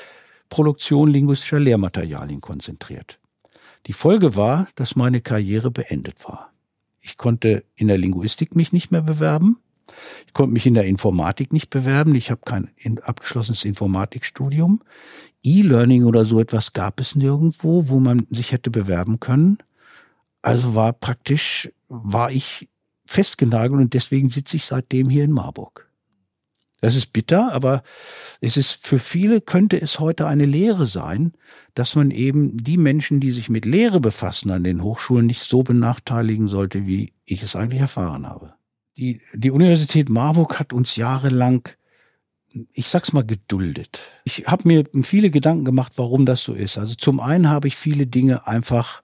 Produktion 0.50 1.10
linguistischer 1.10 1.60
Lehrmaterialien 1.60 2.42
konzentriert. 2.42 3.20
Die 3.86 3.94
Folge 3.94 4.36
war, 4.36 4.68
dass 4.76 4.98
meine 4.98 5.22
Karriere 5.22 5.72
beendet 5.72 6.28
war. 6.28 6.52
Ich 7.00 7.16
konnte 7.16 7.64
in 7.76 7.88
der 7.88 7.98
Linguistik 7.98 8.56
mich 8.56 8.74
nicht 8.74 8.92
mehr 8.92 9.02
bewerben. 9.02 9.62
Ich 10.26 10.34
konnte 10.34 10.54
mich 10.54 10.66
in 10.66 10.74
der 10.74 10.86
Informatik 10.86 11.54
nicht 11.54 11.70
bewerben. 11.70 12.16
Ich 12.16 12.32
habe 12.32 12.42
kein 12.46 12.70
abgeschlossenes 13.02 13.66
Informatikstudium. 13.66 14.82
E-Learning 15.44 16.04
oder 16.04 16.26
so 16.26 16.40
etwas 16.40 16.74
gab 16.74 17.00
es 17.00 17.16
nirgendwo, 17.16 17.90
wo 17.90 18.00
man 18.00 18.28
sich 18.30 18.52
hätte 18.52 18.70
bewerben 18.70 19.20
können. 19.20 19.60
Also 20.42 20.76
war 20.76 20.94
praktisch, 20.94 21.70
war 21.88 22.32
ich 22.32 22.70
festgenagelt 23.06 23.82
und 23.82 23.94
deswegen 23.94 24.30
sitze 24.30 24.58
ich 24.58 24.66
seitdem 24.66 25.10
hier 25.10 25.24
in 25.24 25.32
Marburg. 25.32 25.88
Das 26.80 26.96
ist 26.96 27.12
bitter, 27.12 27.54
aber 27.54 27.82
es 28.40 28.56
ist 28.56 28.86
für 28.86 29.00
viele 29.00 29.42
könnte 29.42 29.82
es 29.82 30.00
heute 30.00 30.28
eine 30.28 30.46
Lehre 30.46 30.86
sein, 30.86 31.34
dass 31.74 31.96
man 31.96 32.12
eben 32.12 32.56
die 32.58 32.78
Menschen, 32.78 33.20
die 33.20 33.32
sich 33.32 33.50
mit 33.50 33.66
Lehre 33.66 34.00
befassen 34.00 34.52
an 34.52 34.64
den 34.64 34.84
Hochschulen, 34.84 35.26
nicht 35.26 35.42
so 35.42 35.64
benachteiligen 35.64 36.48
sollte, 36.48 36.86
wie 36.86 37.14
ich 37.26 37.42
es 37.42 37.56
eigentlich 37.56 37.82
erfahren 37.82 38.28
habe. 38.28 38.54
Die, 38.98 39.22
die 39.34 39.52
Universität 39.52 40.10
Marburg 40.10 40.60
hat 40.60 40.74
uns 40.74 40.96
jahrelang, 40.96 41.70
ich 42.74 42.88
sag's 42.88 43.14
mal, 43.14 43.26
geduldet. 43.26 44.02
Ich 44.24 44.48
habe 44.48 44.68
mir 44.68 44.86
viele 45.04 45.30
Gedanken 45.30 45.66
gemacht, 45.66 45.94
warum 45.98 46.26
das 46.26 46.44
so 46.44 46.54
ist. 46.54 46.78
Also 46.78 46.96
zum 46.96 47.20
einen 47.20 47.50
habe 47.50 47.68
ich 47.68 47.76
viele 47.76 48.08
Dinge 48.08 48.48
einfach, 48.48 49.04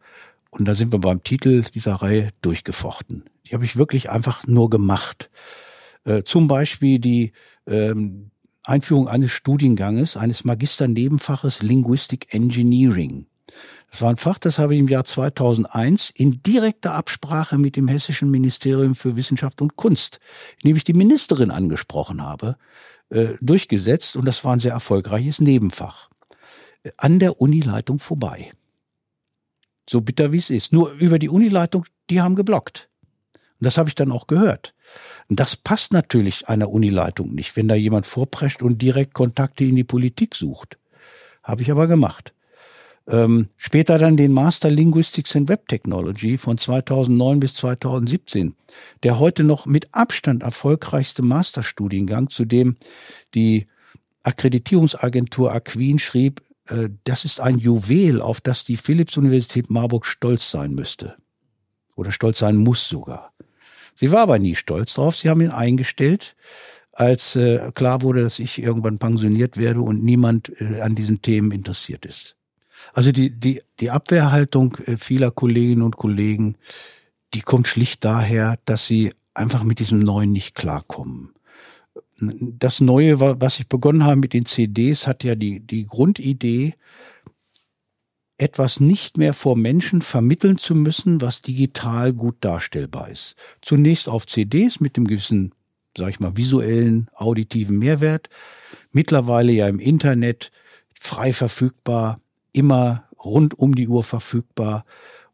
und 0.50 0.66
da 0.68 0.74
sind 0.74 0.92
wir 0.92 1.00
beim 1.00 1.24
Titel 1.24 1.62
dieser 1.62 1.96
Reihe, 1.96 2.30
durchgefochten. 2.42 3.26
Die 3.46 3.54
habe 3.54 3.66
ich 3.66 3.76
wirklich 3.76 4.10
einfach 4.10 4.48
nur 4.48 4.70
gemacht. 4.70 5.30
Äh, 6.06 6.24
zum 6.24 6.48
Beispiel 6.48 7.00
die 7.00 7.34
ähm, 7.68 8.32
Einführung 8.64 9.08
eines 9.08 9.32
Studienganges, 9.32 10.18
eines 10.18 10.44
Magisternebenfaches 10.44 11.62
Linguistic 11.62 12.34
Engineering. 12.34 13.28
Das 13.94 14.02
war 14.02 14.10
ein 14.10 14.18
Fach, 14.18 14.40
das 14.40 14.58
habe 14.58 14.74
ich 14.74 14.80
im 14.80 14.88
Jahr 14.88 15.04
2001 15.04 16.10
in 16.10 16.42
direkter 16.42 16.96
Absprache 16.96 17.60
mit 17.60 17.76
dem 17.76 17.88
Hessischen 17.88 18.32
Ministerium 18.32 18.96
für 18.96 19.16
Wissenschaft 19.16 19.62
und 19.62 19.76
Kunst, 19.76 20.20
in 20.64 20.70
dem 20.70 20.76
ich 20.76 20.84
die 20.84 20.96
Ministerin 20.96 21.52
angesprochen 21.52 22.24
habe, 22.24 22.58
äh, 23.10 23.36
durchgesetzt 23.40 24.16
und 24.16 24.26
das 24.26 24.44
war 24.44 24.54
ein 24.54 24.60
sehr 24.60 24.72
erfolgreiches 24.72 25.42
Nebenfach. 25.42 26.10
An 26.98 27.20
der 27.20 27.40
Unileitung 27.40 28.00
vorbei. 28.00 28.52
So 29.88 30.02
bitter 30.02 30.32
wie 30.32 30.40
es 30.40 30.50
ist. 30.50 30.74
Nur 30.74 30.94
über 30.94 31.20
die 31.20 31.30
Unileitung, 31.30 31.86
die 32.10 32.20
haben 32.20 32.34
geblockt. 32.34 32.90
Und 33.60 33.66
das 33.66 33.78
habe 33.78 33.90
ich 33.90 33.96
dann 33.96 34.12
auch 34.12 34.26
gehört. 34.26 34.74
Und 35.30 35.40
das 35.40 35.56
passt 35.56 35.94
natürlich 35.94 36.48
einer 36.48 36.72
Unileitung 36.72 37.36
nicht, 37.36 37.56
wenn 37.56 37.68
da 37.68 37.76
jemand 37.76 38.08
vorprescht 38.08 38.64
und 38.64 38.82
direkt 38.82 39.14
Kontakte 39.14 39.66
in 39.66 39.76
die 39.76 39.84
Politik 39.84 40.34
sucht. 40.34 40.80
Habe 41.44 41.62
ich 41.62 41.70
aber 41.70 41.86
gemacht. 41.86 42.34
Ähm, 43.08 43.50
später 43.58 43.98
dann 43.98 44.16
den 44.16 44.32
Master 44.32 44.72
Linguistics 44.72 45.36
and 45.36 45.50
Web 45.50 45.68
Technology 45.68 46.38
von 46.38 46.58
2009 46.58 47.40
bis 47.42 47.56
2017, 47.56 48.56
der 49.04 49.20
heute 49.20 49.44
noch 49.44 49.66
mit 49.66 49.94
Abstand 49.94 50.44
erfolgreichste 50.44 51.22
Masterstudiengang, 51.22 52.30
zu 52.30 52.46
dem 52.46 52.78
die 53.34 53.68
Akkreditierungsagentur 54.24 55.52
Aquin 55.52 56.00
schrieb, 56.00 56.42
äh, 56.68 56.90
das 57.04 57.26
ist 57.26 57.42
ein 57.42 57.60
Juwel, 57.60 58.22
auf 58.22 58.40
das 58.40 58.64
die 58.64 58.78
Philipps-Universität 58.78 59.70
Marburg 59.70 60.06
stolz 60.06 60.50
sein 60.50 60.74
müsste. 60.74 61.16
Oder 61.96 62.12
stolz 62.12 62.40
sein 62.40 62.56
muss 62.56 62.88
sogar. 62.88 63.34
Sie 63.96 64.12
war 64.12 64.22
aber 64.22 64.40
nie 64.40 64.56
stolz 64.56 64.94
drauf. 64.96 65.16
Sie 65.16 65.30
haben 65.30 65.42
ihn 65.42 65.52
eingestellt, 65.52 66.36
als 66.92 67.36
äh, 67.36 67.72
klar 67.74 68.02
wurde, 68.02 68.24
dass 68.24 68.40
ich 68.40 68.62
irgendwann 68.62 68.98
pensioniert 68.98 69.58
werde 69.58 69.82
und 69.82 70.04
niemand 70.04 70.52
äh, 70.62 70.82
an 70.82 70.96
diesen 70.96 71.22
Themen 71.22 71.52
interessiert 71.52 72.06
ist. 72.06 72.36
Also 72.94 73.12
die, 73.12 73.30
die, 73.30 73.62
die 73.80 73.92
Abwehrhaltung 73.92 74.76
äh, 74.86 74.98
vieler 74.98 75.32
Kolleginnen 75.32 75.84
und 75.84 75.98
Kollegen, 75.98 76.58
die 77.34 77.42
kommt 77.42 77.68
schlicht 77.68 78.04
daher, 78.04 78.58
dass 78.66 78.88
sie 78.88 79.14
einfach 79.34 79.64
mit 79.64 79.80
diesem 79.80 80.00
Neuen 80.00 80.32
nicht 80.32 80.56
klarkommen. 80.56 81.34
Das 82.20 82.80
Neue, 82.80 83.20
was 83.20 83.60
ich 83.60 83.68
begonnen 83.68 84.06
habe 84.06 84.18
mit 84.18 84.34
den 84.34 84.46
CDs, 84.46 85.08
hat 85.08 85.24
ja 85.24 85.36
die, 85.36 85.60
die 85.60 85.86
Grundidee, 85.88 86.76
etwas 88.38 88.80
nicht 88.80 89.18
mehr 89.18 89.34
vor 89.34 89.56
Menschen 89.56 90.02
vermitteln 90.02 90.58
zu 90.58 90.76
müssen, 90.76 91.22
was 91.22 91.42
digital 91.42 92.14
gut 92.14 92.36
darstellbar 92.42 93.10
ist. 93.10 93.36
Zunächst 93.62 94.10
auf 94.10 94.28
CDs 94.28 94.80
mit 94.80 94.98
dem 94.98 95.08
gewissen, 95.08 95.54
sag 95.98 96.10
ich 96.10 96.20
mal, 96.20 96.36
visuellen, 96.36 97.10
auditiven 97.14 97.78
Mehrwert. 97.78 98.30
Mittlerweile 98.92 99.52
ja 99.52 99.68
im 99.68 99.80
Internet 99.80 100.52
frei 100.94 101.34
verfügbar, 101.34 102.20
immer 102.54 103.04
rund 103.24 103.58
um 103.58 103.76
die 103.76 103.88
Uhr 103.88 104.04
verfügbar 104.04 104.86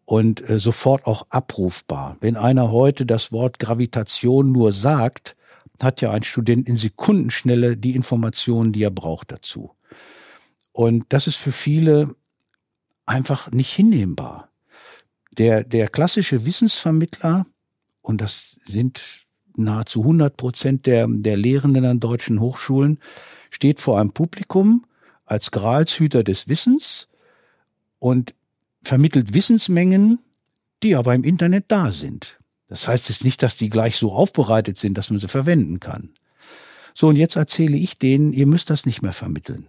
und 0.05 0.47
äh, 0.49 0.59
sofort 0.59 1.05
auch 1.05 1.27
abrufbar. 1.29 2.17
Wenn 2.19 2.35
einer 2.35 2.71
heute 2.71 3.05
das 3.05 3.31
Wort 3.31 3.59
Gravitation 3.59 4.51
nur 4.51 4.71
sagt, 4.71 5.35
hat 5.81 6.01
ja 6.01 6.11
ein 6.11 6.23
Student 6.23 6.67
in 6.67 6.75
Sekundenschnelle 6.75 7.77
die 7.77 7.95
Informationen, 7.95 8.73
die 8.73 8.83
er 8.83 8.91
braucht 8.91 9.31
dazu. 9.31 9.71
Und 10.71 11.05
das 11.09 11.27
ist 11.27 11.37
für 11.37 11.51
viele 11.51 12.15
einfach 13.05 13.51
nicht 13.51 13.73
hinnehmbar. 13.73 14.49
Der, 15.37 15.63
der 15.63 15.89
klassische 15.89 16.45
Wissensvermittler, 16.45 17.45
und 18.01 18.21
das 18.21 18.51
sind 18.65 19.27
nahezu 19.55 20.01
100 20.01 20.37
Prozent 20.37 20.85
der, 20.85 21.07
der 21.07 21.37
Lehrenden 21.37 21.85
an 21.85 21.99
deutschen 21.99 22.39
Hochschulen, 22.39 22.99
steht 23.51 23.79
vor 23.79 23.99
einem 23.99 24.11
Publikum 24.11 24.85
als 25.25 25.51
Gralshüter 25.51 26.23
des 26.23 26.47
Wissens 26.47 27.08
und 27.99 28.33
vermittelt 28.81 29.33
Wissensmengen, 29.33 30.19
die 30.83 30.95
aber 30.95 31.13
im 31.13 31.23
Internet 31.23 31.65
da 31.67 31.91
sind. 31.91 32.37
Das 32.67 32.87
heißt 32.87 33.09
jetzt 33.09 33.23
nicht, 33.23 33.43
dass 33.43 33.57
die 33.57 33.69
gleich 33.69 33.97
so 33.97 34.13
aufbereitet 34.13 34.77
sind, 34.77 34.97
dass 34.97 35.09
man 35.09 35.19
sie 35.19 35.27
verwenden 35.27 35.79
kann. 35.79 36.11
So, 36.93 37.07
und 37.07 37.15
jetzt 37.15 37.35
erzähle 37.35 37.77
ich 37.77 37.97
denen, 37.97 38.33
ihr 38.33 38.47
müsst 38.47 38.69
das 38.69 38.85
nicht 38.85 39.01
mehr 39.01 39.13
vermitteln. 39.13 39.67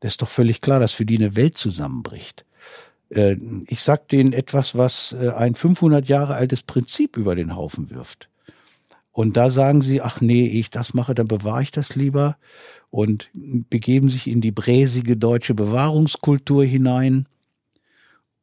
Das 0.00 0.14
ist 0.14 0.22
doch 0.22 0.28
völlig 0.28 0.60
klar, 0.60 0.80
dass 0.80 0.92
für 0.92 1.06
die 1.06 1.18
eine 1.18 1.36
Welt 1.36 1.56
zusammenbricht. 1.56 2.44
Äh, 3.10 3.36
ich 3.68 3.82
sag 3.82 4.08
denen 4.08 4.32
etwas, 4.32 4.74
was 4.76 5.14
äh, 5.18 5.30
ein 5.30 5.54
500 5.54 6.08
Jahre 6.08 6.34
altes 6.34 6.62
Prinzip 6.62 7.16
über 7.16 7.36
den 7.36 7.54
Haufen 7.54 7.90
wirft. 7.90 8.28
Und 9.12 9.36
da 9.36 9.50
sagen 9.50 9.82
sie, 9.82 10.00
ach 10.00 10.20
nee, 10.20 10.46
ich 10.46 10.70
das 10.70 10.94
mache, 10.94 11.14
dann 11.14 11.28
bewahre 11.28 11.62
ich 11.62 11.70
das 11.70 11.94
lieber 11.94 12.36
und 12.90 13.30
begeben 13.34 14.08
sich 14.08 14.26
in 14.26 14.40
die 14.40 14.52
bräsige 14.52 15.18
deutsche 15.18 15.54
Bewahrungskultur 15.54 16.64
hinein 16.64 17.28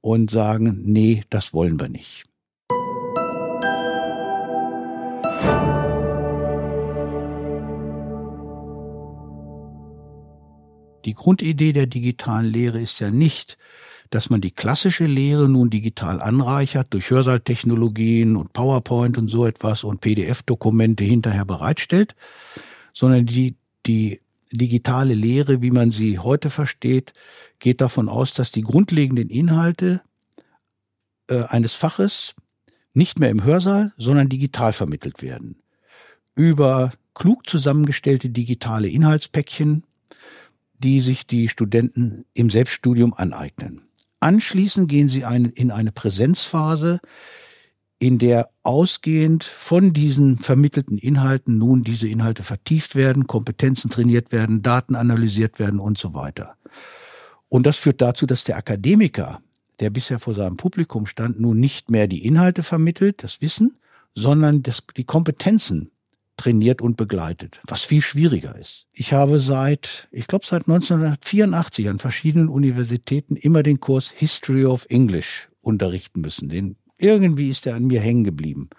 und 0.02 0.32
sagen, 0.32 0.82
nee, 0.84 1.24
das 1.30 1.54
wollen 1.54 1.80
wir 1.80 1.90
nicht. 1.90 2.24
Die 11.06 11.14
Grundidee 11.14 11.74
der 11.74 11.88
digitalen 11.88 12.46
Lehre 12.46 12.80
ist 12.80 13.00
ja 13.00 13.10
nicht, 13.10 13.58
dass 14.10 14.30
man 14.30 14.42
die 14.42 14.52
klassische 14.52 15.06
Lehre 15.06 15.48
nun 15.48 15.70
digital 15.70 16.22
anreichert 16.22 16.88
durch 16.94 17.10
Hörsaaltechnologien 17.10 18.36
und 18.36 18.54
PowerPoint 18.54 19.18
und 19.18 19.28
so 19.28 19.46
etwas 19.46 19.84
und 19.84 20.02
PDF-Dokumente 20.02 21.04
hinterher 21.04 21.46
bereitstellt, 21.46 22.16
sondern 22.94 23.26
die, 23.26 23.56
die 23.86 24.22
digitale 24.52 25.14
Lehre, 25.14 25.62
wie 25.62 25.72
man 25.72 25.92
sie 25.92 26.20
heute 26.20 26.50
versteht, 26.50 27.14
geht 27.60 27.82
davon 27.82 28.10
aus, 28.10 28.34
dass 28.34 28.52
die 28.52 28.62
grundlegenden 28.62 29.30
Inhalte 29.30 30.02
äh, 31.28 31.44
eines 31.44 31.76
Faches 31.76 32.36
nicht 32.94 33.20
mehr 33.20 33.30
im 33.30 33.44
Hörsaal, 33.44 33.94
sondern 33.98 34.30
digital 34.30 34.74
vermittelt 34.74 35.22
werden. 35.22 35.62
Über 36.36 36.92
klug 37.14 37.48
zusammengestellte 37.50 38.30
digitale 38.30 38.88
Inhaltspäckchen, 38.88 39.84
die 40.80 41.02
sich 41.02 41.28
die 41.28 41.50
Studenten 41.50 42.26
im 42.34 42.50
Selbststudium 42.50 43.14
aneignen. 43.14 43.82
Anschließend 44.22 44.90
gehen 44.90 45.08
sie 45.10 45.22
in 45.22 45.72
eine 45.72 45.92
Präsenzphase, 45.92 47.00
in 48.00 48.18
der 48.18 48.50
ausgehend 48.64 49.44
von 49.44 49.92
diesen 49.92 50.38
vermittelten 50.38 50.98
Inhalten 50.98 51.58
nun 51.58 51.84
diese 51.84 52.08
Inhalte 52.08 52.44
vertieft 52.44 52.96
werden, 52.96 53.28
Kompetenzen 53.28 53.90
trainiert 53.90 54.32
werden, 54.32 54.64
Daten 54.64 54.96
analysiert 54.96 55.60
werden 55.60 55.82
und 55.82 55.98
so 55.98 56.14
weiter. 56.14 56.56
Und 57.50 57.66
das 57.66 57.78
führt 57.78 58.02
dazu, 58.02 58.26
dass 58.26 58.46
der 58.46 58.58
Akademiker, 58.58 59.42
der 59.82 59.90
bisher 59.90 60.20
vor 60.20 60.34
seinem 60.34 60.56
Publikum 60.56 61.08
stand, 61.08 61.40
nun 61.40 61.60
nicht 61.60 61.92
mehr 61.92 62.08
die 62.08 62.26
Inhalte 62.26 62.64
vermittelt, 62.64 63.22
das 63.24 63.42
Wissen, 63.42 63.78
sondern 64.16 64.64
das, 64.64 64.84
die 64.96 65.04
Kompetenzen 65.04 65.92
trainiert 66.38 66.82
und 66.82 66.96
begleitet, 66.96 67.60
was 67.68 67.84
viel 67.84 68.02
schwieriger 68.02 68.56
ist. 68.58 68.88
Ich 68.94 69.12
habe 69.12 69.42
seit, 69.42 70.08
ich 70.12 70.28
glaube 70.28 70.46
seit 70.46 70.70
1984 70.70 71.90
an 71.90 72.00
verschiedenen 72.00 72.48
Universitäten 72.48 73.36
immer 73.36 73.62
den 73.62 73.82
Kurs 73.82 74.10
History 74.10 74.66
of 74.66 74.86
English 74.90 75.50
unterrichten 75.62 76.22
müssen. 76.22 76.48
Den, 76.48 76.78
irgendwie 77.00 77.50
ist 77.50 77.66
er 77.66 77.76
an 77.76 77.88
mir 77.88 78.02
hängen 78.02 78.24
geblieben. 78.24 78.70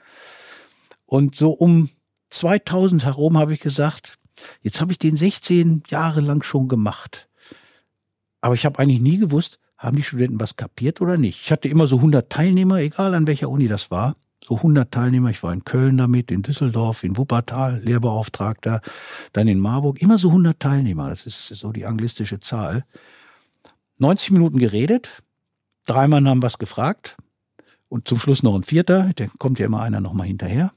Und 1.06 1.34
so 1.34 1.50
um 1.50 1.90
2000 2.30 3.04
herum 3.04 3.36
habe 3.36 3.54
ich 3.54 3.60
gesagt, 3.60 4.18
jetzt 4.62 4.80
habe 4.80 4.92
ich 4.92 4.98
den 4.98 5.16
16 5.16 5.82
Jahre 5.88 6.20
lang 6.20 6.44
schon 6.44 6.68
gemacht. 6.68 7.28
Aber 8.40 8.54
ich 8.54 8.64
habe 8.64 8.78
eigentlich 8.78 9.00
nie 9.00 9.18
gewusst, 9.18 9.58
haben 9.76 9.96
die 9.96 10.02
Studenten 10.02 10.38
was 10.40 10.56
kapiert 10.56 11.00
oder 11.00 11.16
nicht. 11.16 11.40
Ich 11.42 11.50
hatte 11.50 11.68
immer 11.68 11.86
so 11.86 11.96
100 11.96 12.30
Teilnehmer, 12.30 12.76
egal 12.76 13.14
an 13.14 13.26
welcher 13.26 13.48
Uni 13.48 13.66
das 13.66 13.90
war 13.90 14.14
so 14.44 14.56
100 14.56 14.90
Teilnehmer. 14.90 15.30
Ich 15.30 15.42
war 15.42 15.52
in 15.52 15.64
Köln 15.64 15.96
damit, 15.96 16.30
in 16.30 16.42
Düsseldorf, 16.42 17.04
in 17.04 17.16
Wuppertal, 17.16 17.80
Lehrbeauftragter, 17.84 18.80
dann 19.32 19.48
in 19.48 19.60
Marburg. 19.60 20.00
Immer 20.00 20.18
so 20.18 20.28
100 20.28 20.58
Teilnehmer. 20.58 21.08
Das 21.10 21.26
ist 21.26 21.48
so 21.48 21.72
die 21.72 21.86
anglistische 21.86 22.40
Zahl. 22.40 22.84
90 23.98 24.30
Minuten 24.32 24.58
geredet. 24.58 25.22
Drei 25.86 26.08
Mann 26.08 26.28
haben 26.28 26.42
was 26.42 26.58
gefragt. 26.58 27.16
Und 27.90 28.08
zum 28.08 28.18
Schluss 28.18 28.42
noch 28.42 28.54
ein 28.54 28.62
vierter. 28.62 29.10
Da 29.16 29.26
kommt 29.38 29.58
ja 29.58 29.66
immer 29.66 29.82
einer 29.82 30.00
nochmal 30.00 30.28
hinterher. 30.28 30.72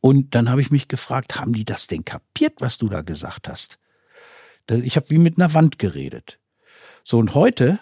Und 0.00 0.34
dann 0.34 0.48
habe 0.48 0.62
ich 0.62 0.70
mich 0.70 0.88
gefragt, 0.88 1.38
haben 1.38 1.52
die 1.52 1.64
das 1.64 1.88
denn 1.88 2.04
kapiert, 2.04 2.54
was 2.60 2.78
du 2.78 2.88
da 2.88 3.02
gesagt 3.02 3.48
hast? 3.48 3.78
Ich 4.70 4.96
habe 4.96 5.10
wie 5.10 5.18
mit 5.18 5.36
einer 5.36 5.52
Wand 5.52 5.80
geredet. 5.80 6.38
So, 7.04 7.18
und 7.18 7.34
heute 7.34 7.80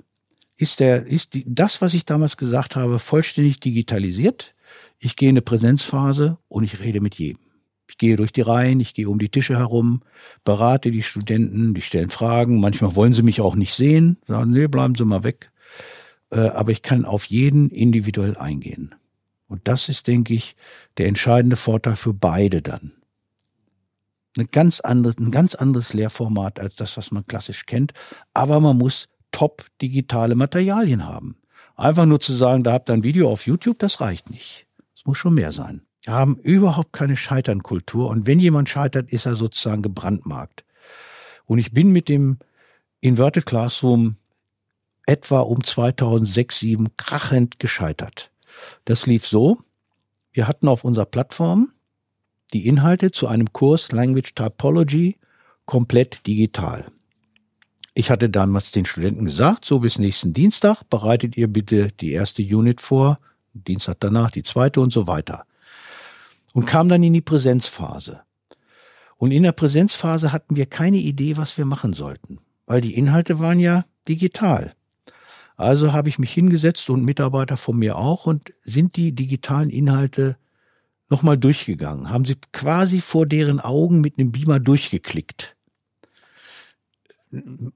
ist 0.57 0.81
der, 0.81 1.07
ist 1.07 1.35
die, 1.35 1.44
das, 1.47 1.83
was 1.83 1.92
ich 1.92 2.07
damals 2.07 2.38
gesagt 2.38 2.77
habe, 2.77 2.99
vollständig 2.99 3.61
digitalisiert. 3.61 4.55
Ich 4.99 5.14
gehe 5.14 5.29
in 5.29 5.35
eine 5.35 5.42
Präsenzphase 5.42 6.38
und 6.49 6.64
ich 6.64 6.81
rede 6.81 7.03
mit 7.03 7.16
jedem. 7.16 7.42
Ich 7.88 7.99
gehe 7.99 8.16
durch 8.16 8.33
die 8.33 8.40
Reihen, 8.40 8.81
ich 8.81 8.94
gehe 8.94 9.09
um 9.09 9.18
die 9.18 9.29
Tische 9.29 9.59
herum, 9.59 10.03
berate 10.44 10.90
die 10.90 11.03
Studenten, 11.03 11.75
die 11.75 11.83
stellen 11.83 12.11
Fragen. 12.11 12.61
Manchmal 12.61 12.97
wollen 12.97 13.12
sie 13.12 13.23
mich 13.23 13.42
auch 13.42 13.55
nicht 13.55 13.75
sehen, 13.75 14.18
sagen, 14.27 14.51
nee, 14.51 14.66
bleiben 14.66 14.94
Sie 14.94 15.05
mal 15.05 15.25
weg. 15.25 15.51
Äh, 16.31 16.41
aber 16.41 16.73
ich 16.73 16.83
kann 16.83 17.05
auf 17.05 17.27
jeden 17.27 17.71
individuell 17.71 18.37
eingehen. 18.37 18.95
Und 19.49 19.67
das 19.67 19.88
ist, 19.88 20.07
denke 20.07 20.35
ich, 20.35 20.57
der 20.99 21.07
entscheidende 21.07 21.57
Vorteil 21.57 21.97
für 21.97 22.12
beide 22.12 22.62
dann. 22.62 22.93
Eine 24.37 24.47
ganz 24.47 24.81
andere, 24.81 25.14
ein 25.19 25.31
ganz 25.31 25.55
anderes 25.55 25.95
Lehrformat 25.95 26.61
als 26.61 26.75
das, 26.77 26.97
was 26.97 27.11
man 27.11 27.27
klassisch 27.27 27.67
kennt. 27.67 27.93
Aber 28.35 28.61
man 28.61 28.77
muss 28.77 29.09
top 29.33 29.64
digitale 29.81 30.35
Materialien 30.35 31.07
haben. 31.07 31.37
Einfach 31.77 32.07
nur 32.07 32.21
zu 32.21 32.35
sagen, 32.35 32.64
da 32.64 32.73
habt 32.73 32.91
ihr 32.91 32.95
ein 32.95 33.05
Video 33.05 33.31
auf 33.31 33.47
YouTube, 33.47 33.79
das 33.79 34.01
reicht 34.01 34.31
nicht. 34.31 34.67
Es 34.95 35.07
muss 35.07 35.19
schon 35.19 35.35
mehr 35.35 35.53
sein. 35.53 35.83
Wir 36.03 36.12
haben 36.12 36.37
überhaupt 36.37 36.93
keine 36.93 37.17
Scheiternkultur 37.17 38.09
und 38.09 38.27
wenn 38.27 38.41
jemand 38.41 38.69
scheitert, 38.69 39.11
ist 39.11 39.27
er 39.27 39.35
sozusagen 39.35 39.83
gebrandmarkt. 39.83 40.64
Und 41.45 41.59
ich 41.59 41.73
bin 41.73 41.93
mit 41.93 42.09
dem 42.09 42.38
Inverted 43.01 43.47
Classroom 43.47 44.17
etwa 45.09 45.40
um 45.40 45.64
2006, 45.64 46.59
2007 46.61 46.97
krachend 46.97 47.59
gescheitert. 47.59 48.31
Das 48.85 49.07
lief 49.07 49.27
so, 49.27 49.59
wir 50.33 50.47
hatten 50.47 50.68
auf 50.68 50.85
unserer 50.85 51.07
Plattform 51.07 51.73
die 52.53 52.66
Inhalte 52.66 53.11
zu 53.11 53.27
einem 53.27 53.53
Kurs 53.53 53.90
Language 53.90 54.35
Typology 54.35 55.16
komplett 55.64 56.27
digital. 56.27 56.90
Ich 57.94 58.11
hatte 58.11 58.29
damals 58.29 58.71
den 58.71 58.85
Studenten 58.85 59.25
gesagt, 59.25 59.64
so 59.64 59.81
bis 59.81 59.99
nächsten 59.99 60.33
Dienstag 60.33 60.85
bereitet 60.88 61.37
ihr 61.37 61.49
bitte 61.49 61.88
die 62.01 62.12
erste 62.12 62.42
Unit 62.42 62.81
vor, 62.81 63.18
Dienstag 63.55 63.97
danach 64.01 64.31
die 64.31 64.42
zweite 64.42 64.81
und 64.81 64.92
so 64.92 65.07
weiter. 65.07 65.44
Und 66.53 66.66
kam 66.66 66.88
dann 66.88 67.03
in 67.03 67.12
die 67.12 67.21
Präsenzphase. 67.21 68.21
Und 69.16 69.33
in 69.33 69.42
der 69.42 69.53
Präsenzphase 69.53 70.33
hatten 70.33 70.55
wir 70.55 70.66
keine 70.66 70.99
Idee, 70.99 71.37
was 71.37 71.59
wir 71.59 71.64
machen 71.64 71.92
sollten, 71.92 72.38
weil 72.66 72.81
die 72.81 72.94
Inhalte 72.94 73.40
waren 73.40 73.59
ja 73.59 73.85
digital. 74.07 74.75
Also 75.59 75.92
habe 75.92 76.09
ich 76.09 76.18
mich 76.18 76.33
hingesetzt 76.33 76.88
und 76.88 77.05
Mitarbeiter 77.05 77.59
von 77.59 77.79
mir 77.79 77.99
auch 77.99 78.25
und 78.25 78.55
sind 78.62 78.97
die 78.97 79.14
digitalen 79.14 79.68
Inhalte 79.68 80.38
nochmal 81.11 81.37
durchgegangen, 81.37 82.09
haben 82.09 82.25
sie 82.25 82.37
quasi 82.53 83.03
vor 83.03 83.27
deren 83.27 83.61
Augen 83.61 84.01
mit 84.01 84.18
einem 84.18 84.33
Beamer 84.33 84.61
durchgeklickt 84.61 85.57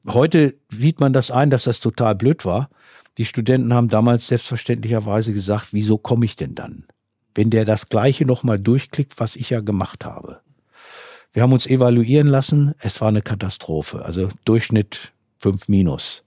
heute 0.06 0.54
sieht 0.70 1.00
man 1.00 1.12
das 1.12 1.30
ein, 1.30 1.50
dass 1.50 1.64
das 1.64 1.80
total 1.80 2.14
blöd 2.14 2.44
war. 2.44 2.70
Die 3.18 3.26
Studenten 3.26 3.74
haben 3.74 3.88
damals 3.88 4.28
selbstverständlicherweise 4.28 5.32
gesagt, 5.32 5.68
wieso 5.72 5.98
komme 5.98 6.24
ich 6.24 6.36
denn 6.36 6.54
dann? 6.54 6.84
Wenn 7.34 7.50
der 7.50 7.64
das 7.64 7.88
Gleiche 7.88 8.24
nochmal 8.24 8.58
durchklickt, 8.58 9.18
was 9.18 9.36
ich 9.36 9.50
ja 9.50 9.60
gemacht 9.60 10.04
habe. 10.04 10.40
Wir 11.32 11.42
haben 11.42 11.52
uns 11.52 11.66
evaluieren 11.66 12.26
lassen, 12.26 12.74
es 12.78 13.00
war 13.00 13.08
eine 13.08 13.22
Katastrophe, 13.22 14.04
also 14.04 14.28
Durchschnitt 14.44 15.12
5 15.38 15.68
minus. 15.68 16.24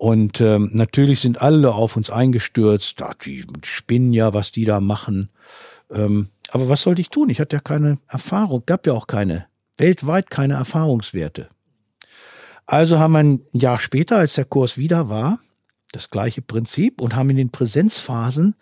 Und 0.00 0.40
ähm, 0.40 0.70
natürlich 0.72 1.20
sind 1.20 1.42
alle 1.42 1.74
auf 1.74 1.94
uns 1.94 2.08
eingestürzt, 2.08 3.02
ach, 3.02 3.12
die 3.12 3.44
spinnen 3.66 4.14
ja, 4.14 4.32
was 4.32 4.50
die 4.50 4.64
da 4.64 4.80
machen. 4.80 5.28
Ähm, 5.90 6.30
aber 6.48 6.70
was 6.70 6.80
sollte 6.80 7.02
ich 7.02 7.10
tun? 7.10 7.28
Ich 7.28 7.38
hatte 7.38 7.56
ja 7.56 7.60
keine 7.60 7.98
Erfahrung, 8.08 8.62
gab 8.64 8.86
ja 8.86 8.94
auch 8.94 9.06
keine, 9.06 9.44
weltweit 9.76 10.30
keine 10.30 10.54
Erfahrungswerte. 10.54 11.50
Also 12.64 12.98
haben 12.98 13.12
wir 13.12 13.18
ein 13.18 13.42
Jahr 13.52 13.78
später, 13.78 14.16
als 14.16 14.36
der 14.36 14.46
Kurs 14.46 14.78
wieder 14.78 15.10
war, 15.10 15.38
das 15.92 16.08
gleiche 16.08 16.40
Prinzip 16.40 17.02
und 17.02 17.14
haben 17.14 17.28
in 17.28 17.36
den 17.36 17.50
Präsenzphasen 17.50 18.54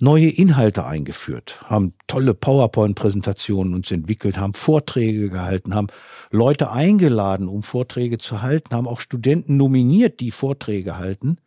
neue 0.00 0.28
Inhalte 0.28 0.84
eingeführt, 0.84 1.60
haben 1.64 1.94
tolle 2.06 2.34
PowerPoint-Präsentationen 2.34 3.74
uns 3.74 3.90
entwickelt, 3.90 4.36
haben 4.36 4.52
Vorträge 4.52 5.30
gehalten, 5.30 5.74
haben 5.74 5.88
Leute 6.30 6.70
eingeladen, 6.70 7.48
um 7.48 7.62
Vorträge 7.62 8.18
zu 8.18 8.42
halten, 8.42 8.74
haben 8.74 8.88
auch 8.88 9.00
Studenten 9.00 9.56
nominiert, 9.56 10.20
die 10.20 10.30
Vorträge 10.30 10.98
halten. 10.98 11.38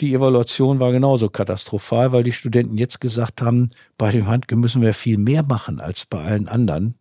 Die 0.00 0.14
Evaluation 0.14 0.78
war 0.78 0.92
genauso 0.92 1.30
katastrophal, 1.30 2.12
weil 2.12 2.22
die 2.22 2.32
Studenten 2.32 2.76
jetzt 2.76 3.00
gesagt 3.00 3.40
haben, 3.40 3.70
bei 3.96 4.10
dem 4.10 4.26
Handke 4.26 4.54
müssen 4.54 4.82
wir 4.82 4.94
viel 4.94 5.16
mehr 5.16 5.42
machen 5.42 5.80
als 5.80 6.04
bei 6.04 6.22
allen 6.22 6.48
anderen. 6.48 6.96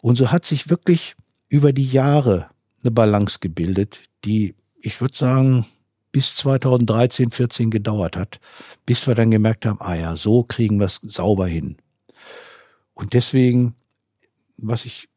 Und 0.00 0.16
so 0.16 0.30
hat 0.30 0.46
sich 0.46 0.70
wirklich 0.70 1.16
über 1.48 1.72
die 1.72 1.86
Jahre 1.86 2.46
eine 2.82 2.92
Balance 2.92 3.38
gebildet, 3.40 4.04
die, 4.24 4.54
ich 4.80 5.00
würde 5.00 5.16
sagen, 5.16 5.66
bis 6.12 6.36
2013, 6.36 7.30
14 7.30 7.70
gedauert 7.70 8.16
hat, 8.16 8.38
bis 8.86 9.06
wir 9.06 9.14
dann 9.14 9.30
gemerkt 9.30 9.66
haben, 9.66 9.80
ah 9.80 9.94
ja, 9.94 10.14
so 10.16 10.44
kriegen 10.44 10.78
wir 10.78 10.86
es 10.86 11.00
sauber 11.02 11.46
hin. 11.46 11.78
Und 12.94 13.14
deswegen 13.14 13.74
was 14.62 14.84
ich 14.84 15.08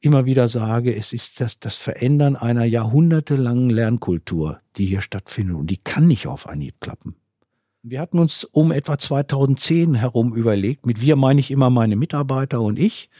immer 0.00 0.24
wieder 0.24 0.48
sage, 0.48 0.94
es 0.94 1.12
ist 1.12 1.40
das, 1.40 1.60
das 1.60 1.76
Verändern 1.76 2.36
einer 2.36 2.64
jahrhundertelangen 2.64 3.70
Lernkultur, 3.70 4.60
die 4.76 4.86
hier 4.86 5.00
stattfindet. 5.00 5.56
Und 5.56 5.68
die 5.68 5.76
kann 5.76 6.06
nicht 6.06 6.26
auf 6.26 6.48
Anhieb 6.48 6.80
klappen. 6.80 7.16
Wir 7.82 8.00
hatten 8.00 8.18
uns 8.18 8.44
um 8.44 8.72
etwa 8.72 8.98
2010 8.98 9.94
herum 9.94 10.34
überlegt, 10.34 10.86
mit 10.86 11.00
wir 11.00 11.16
meine 11.16 11.40
ich 11.40 11.50
immer 11.50 11.70
meine 11.70 11.96
Mitarbeiter 11.96 12.60
und 12.60 12.78
ich, 12.78 13.10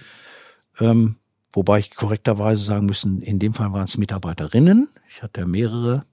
ähm, 0.79 1.17
wobei 1.53 1.81
ich 1.81 1.95
korrekterweise 1.95 2.63
sagen 2.63 2.87
müssen, 2.87 3.23
in 3.23 3.41
dem 3.41 3.55
Fall 3.55 3.73
waren 3.73 3.85
es 3.85 3.99
Mitarbeiterinnen, 3.99 4.89
ich 5.11 5.23
hatte 5.23 5.47
mehrere, 5.47 6.05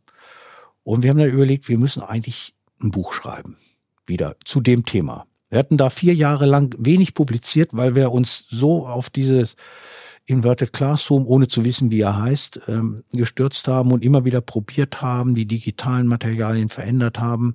und 0.89 1.03
wir 1.03 1.09
haben 1.11 1.19
dann 1.19 1.29
überlegt, 1.29 1.69
wir 1.69 1.77
müssen 1.77 2.01
eigentlich 2.01 2.53
ein 2.81 2.91
Buch 2.91 3.13
schreiben, 3.13 3.57
wieder 4.05 4.35
zu 4.43 4.61
dem 4.61 4.85
Thema. 4.85 5.25
Wir 5.49 5.59
hatten 5.59 5.77
da 5.77 5.89
vier 5.89 6.15
Jahre 6.15 6.45
lang 6.45 6.75
wenig 6.79 7.13
publiziert, 7.13 7.75
weil 7.75 7.95
wir 7.95 8.11
uns 8.11 8.45
so 8.49 8.87
auf 8.87 9.09
dieses 9.09 9.55
Inverted 10.25 10.73
Classroom, 10.73 11.25
ohne 11.25 11.47
zu 11.47 11.65
wissen, 11.65 11.91
wie 11.91 12.01
er 12.01 12.21
heißt, 12.21 12.61
ähm, 12.67 13.01
gestürzt 13.11 13.67
haben 13.67 13.91
und 13.91 14.03
immer 14.03 14.25
wieder 14.25 14.41
probiert 14.41 15.01
haben, 15.01 15.33
die 15.33 15.47
digitalen 15.47 16.07
Materialien 16.07 16.69
verändert 16.69 17.19
haben 17.19 17.53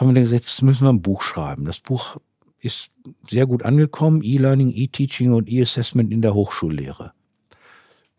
haben 0.00 0.08
wir 0.08 0.14
dann 0.14 0.24
gesagt, 0.24 0.44
jetzt 0.44 0.62
müssen 0.62 0.86
wir 0.86 0.92
ein 0.92 1.02
Buch 1.02 1.20
schreiben. 1.20 1.66
Das 1.66 1.78
Buch 1.78 2.16
ist 2.58 2.90
sehr 3.28 3.46
gut 3.46 3.64
angekommen, 3.64 4.22
E-Learning, 4.22 4.72
E-Teaching 4.74 5.34
und 5.34 5.50
E-Assessment 5.50 6.10
in 6.10 6.22
der 6.22 6.32
Hochschullehre. 6.32 7.12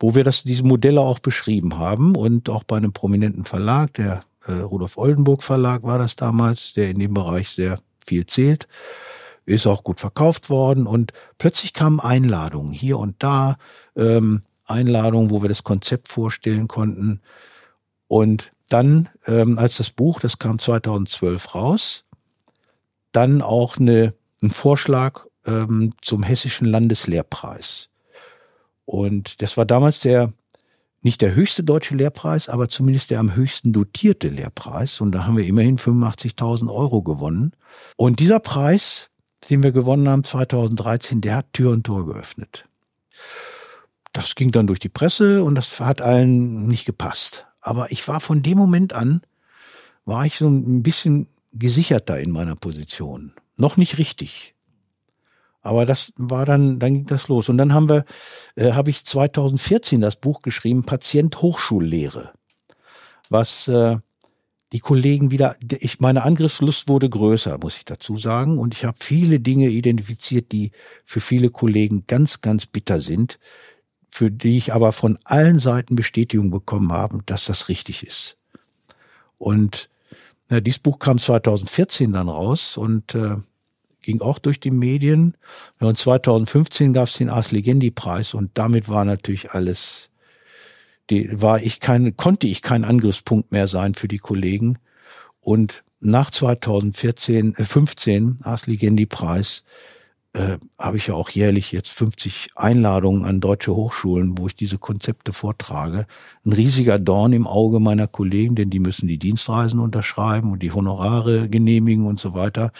Wo 0.01 0.15
wir 0.15 0.23
das, 0.23 0.43
diese 0.43 0.63
Modelle 0.63 0.99
auch 1.01 1.19
beschrieben 1.19 1.77
haben 1.77 2.15
und 2.15 2.49
auch 2.49 2.63
bei 2.63 2.77
einem 2.77 2.91
prominenten 2.91 3.45
Verlag, 3.45 3.93
der 3.93 4.21
äh, 4.47 4.53
Rudolf 4.53 4.97
Oldenburg 4.97 5.43
Verlag 5.43 5.83
war 5.83 5.99
das 5.99 6.15
damals, 6.15 6.73
der 6.73 6.89
in 6.89 6.97
dem 6.97 7.13
Bereich 7.13 7.49
sehr 7.49 7.79
viel 8.03 8.25
zählt, 8.25 8.67
ist 9.45 9.67
auch 9.67 9.83
gut 9.83 9.99
verkauft 9.99 10.49
worden 10.49 10.87
und 10.87 11.13
plötzlich 11.37 11.73
kamen 11.73 11.99
Einladungen 11.99 12.71
hier 12.71 12.97
und 12.97 13.15
da, 13.19 13.57
ähm, 13.95 14.41
Einladungen, 14.65 15.29
wo 15.29 15.43
wir 15.43 15.49
das 15.49 15.63
Konzept 15.63 16.07
vorstellen 16.07 16.67
konnten 16.67 17.21
und 18.07 18.53
dann, 18.69 19.09
ähm, 19.27 19.59
als 19.59 19.77
das 19.77 19.91
Buch, 19.91 20.19
das 20.19 20.39
kam 20.39 20.57
2012 20.57 21.53
raus, 21.53 22.05
dann 23.11 23.43
auch 23.43 23.77
eine, 23.77 24.15
ein 24.41 24.49
Vorschlag 24.49 25.27
ähm, 25.45 25.93
zum 26.01 26.23
Hessischen 26.23 26.65
Landeslehrpreis. 26.65 27.90
Und 28.91 29.41
das 29.41 29.55
war 29.55 29.65
damals 29.65 30.01
der, 30.01 30.33
nicht 31.01 31.21
der 31.21 31.33
höchste 31.33 31.63
deutsche 31.63 31.95
Lehrpreis, 31.95 32.49
aber 32.49 32.67
zumindest 32.67 33.09
der 33.09 33.21
am 33.21 33.35
höchsten 33.35 33.71
dotierte 33.71 34.27
Lehrpreis. 34.27 34.99
Und 34.99 35.13
da 35.13 35.25
haben 35.25 35.37
wir 35.37 35.45
immerhin 35.45 35.77
85.000 35.77 36.69
Euro 36.69 37.01
gewonnen. 37.01 37.53
Und 37.95 38.19
dieser 38.19 38.41
Preis, 38.41 39.09
den 39.49 39.63
wir 39.63 39.71
gewonnen 39.71 40.09
haben 40.09 40.25
2013, 40.25 41.21
der 41.21 41.37
hat 41.37 41.53
Tür 41.53 41.71
und 41.71 41.85
Tor 41.85 42.05
geöffnet. 42.05 42.65
Das 44.11 44.35
ging 44.35 44.51
dann 44.51 44.67
durch 44.67 44.79
die 44.79 44.89
Presse 44.89 45.41
und 45.45 45.55
das 45.55 45.79
hat 45.79 46.01
allen 46.01 46.67
nicht 46.67 46.83
gepasst. 46.83 47.47
Aber 47.61 47.93
ich 47.93 48.05
war 48.09 48.19
von 48.19 48.43
dem 48.43 48.57
Moment 48.57 48.91
an, 48.91 49.21
war 50.03 50.25
ich 50.25 50.37
so 50.37 50.49
ein 50.49 50.83
bisschen 50.83 51.29
gesicherter 51.53 52.19
in 52.19 52.31
meiner 52.31 52.57
Position. 52.57 53.31
Noch 53.55 53.77
nicht 53.77 53.97
richtig. 53.97 54.53
Aber 55.61 55.85
das 55.85 56.11
war 56.17 56.45
dann, 56.45 56.79
dann 56.79 56.93
ging 56.93 57.05
das 57.05 57.27
los. 57.27 57.49
Und 57.49 57.57
dann 57.57 57.73
haben 57.73 57.89
wir, 57.89 58.05
äh, 58.55 58.71
habe 58.71 58.89
ich 58.89 59.05
2014 59.05 60.01
das 60.01 60.15
Buch 60.15 60.41
geschrieben, 60.41 60.83
Patient 60.83 61.41
Hochschullehre. 61.41 62.33
Was 63.29 63.67
äh, 63.67 63.97
die 64.73 64.79
Kollegen 64.79 65.31
wieder, 65.31 65.55
ich, 65.79 65.99
meine 65.99 66.23
Angriffslust 66.23 66.87
wurde 66.87 67.09
größer, 67.09 67.57
muss 67.59 67.77
ich 67.77 67.85
dazu 67.85 68.17
sagen. 68.17 68.57
Und 68.57 68.73
ich 68.73 68.85
habe 68.85 68.97
viele 68.99 69.39
Dinge 69.39 69.69
identifiziert, 69.69 70.51
die 70.51 70.71
für 71.05 71.19
viele 71.19 71.49
Kollegen 71.49 72.05
ganz, 72.07 72.41
ganz 72.41 72.65
bitter 72.65 72.99
sind, 73.01 73.37
für 74.09 74.31
die 74.31 74.57
ich 74.57 74.73
aber 74.73 74.91
von 74.91 75.19
allen 75.25 75.59
Seiten 75.59 75.95
Bestätigung 75.95 76.51
bekommen 76.51 76.91
habe, 76.91 77.19
dass 77.25 77.45
das 77.45 77.69
richtig 77.69 78.05
ist. 78.05 78.37
Und 79.37 79.89
na, 80.49 80.59
dieses 80.59 80.79
Buch 80.79 80.99
kam 80.99 81.17
2014 81.17 82.11
dann 82.11 82.29
raus 82.29 82.77
und 82.77 83.15
äh, 83.15 83.37
ging 84.01 84.21
auch 84.21 84.39
durch 84.39 84.59
die 84.59 84.71
Medien. 84.71 85.35
Und 85.79 85.97
2015 85.97 86.93
gab 86.93 87.07
es 87.07 87.15
den 87.15 87.29
Ars 87.29 87.51
Legendi 87.51 87.91
Preis 87.91 88.33
und 88.33 88.51
damit 88.55 88.89
war 88.89 89.05
natürlich 89.05 89.51
alles, 89.51 90.09
die, 91.09 91.29
war 91.41 91.61
ich 91.61 91.79
kein, 91.79 92.15
konnte 92.17 92.47
ich 92.47 92.61
kein 92.61 92.83
Angriffspunkt 92.83 93.51
mehr 93.51 93.67
sein 93.67 93.93
für 93.93 94.07
die 94.07 94.19
Kollegen. 94.19 94.77
Und 95.39 95.83
nach 95.99 96.31
2014, 96.31 97.55
äh, 97.55 97.63
15 97.63 98.39
Ars 98.43 98.67
Legendi 98.67 99.05
Preis 99.05 99.63
äh, 100.33 100.57
habe 100.79 100.97
ich 100.97 101.07
ja 101.07 101.13
auch 101.13 101.29
jährlich 101.29 101.71
jetzt 101.71 101.91
50 101.91 102.49
Einladungen 102.55 103.25
an 103.25 103.41
deutsche 103.41 103.75
Hochschulen, 103.75 104.37
wo 104.37 104.47
ich 104.47 104.55
diese 104.55 104.77
Konzepte 104.77 105.33
vortrage. 105.33 106.05
Ein 106.45 106.53
riesiger 106.53 106.99
Dorn 106.99 107.33
im 107.33 107.47
Auge 107.47 107.79
meiner 107.79 108.07
Kollegen, 108.07 108.55
denn 108.55 108.69
die 108.69 108.79
müssen 108.79 109.07
die 109.07 109.17
Dienstreisen 109.17 109.79
unterschreiben 109.79 110.51
und 110.51 110.63
die 110.63 110.71
Honorare 110.71 111.49
genehmigen 111.49 112.05
und 112.05 112.19
so 112.19 112.33
weiter. 112.33 112.71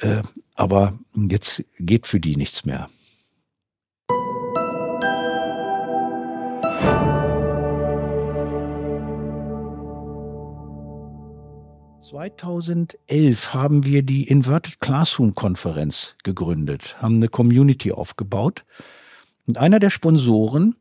Äh, 0.00 0.22
aber 0.54 0.98
jetzt 1.14 1.64
geht 1.78 2.06
für 2.06 2.20
die 2.20 2.36
nichts 2.36 2.64
mehr. 2.64 2.88
2011 12.14 13.54
haben 13.54 13.84
wir 13.84 14.02
die 14.02 14.28
Inverted 14.28 14.78
Classroom 14.78 15.34
Konferenz 15.34 16.14
gegründet, 16.22 16.96
haben 17.00 17.16
eine 17.16 17.28
Community 17.28 17.90
aufgebaut. 17.90 18.64
Und 19.46 19.58
einer 19.58 19.80
der 19.80 19.90
Sponsoren, 19.90 20.76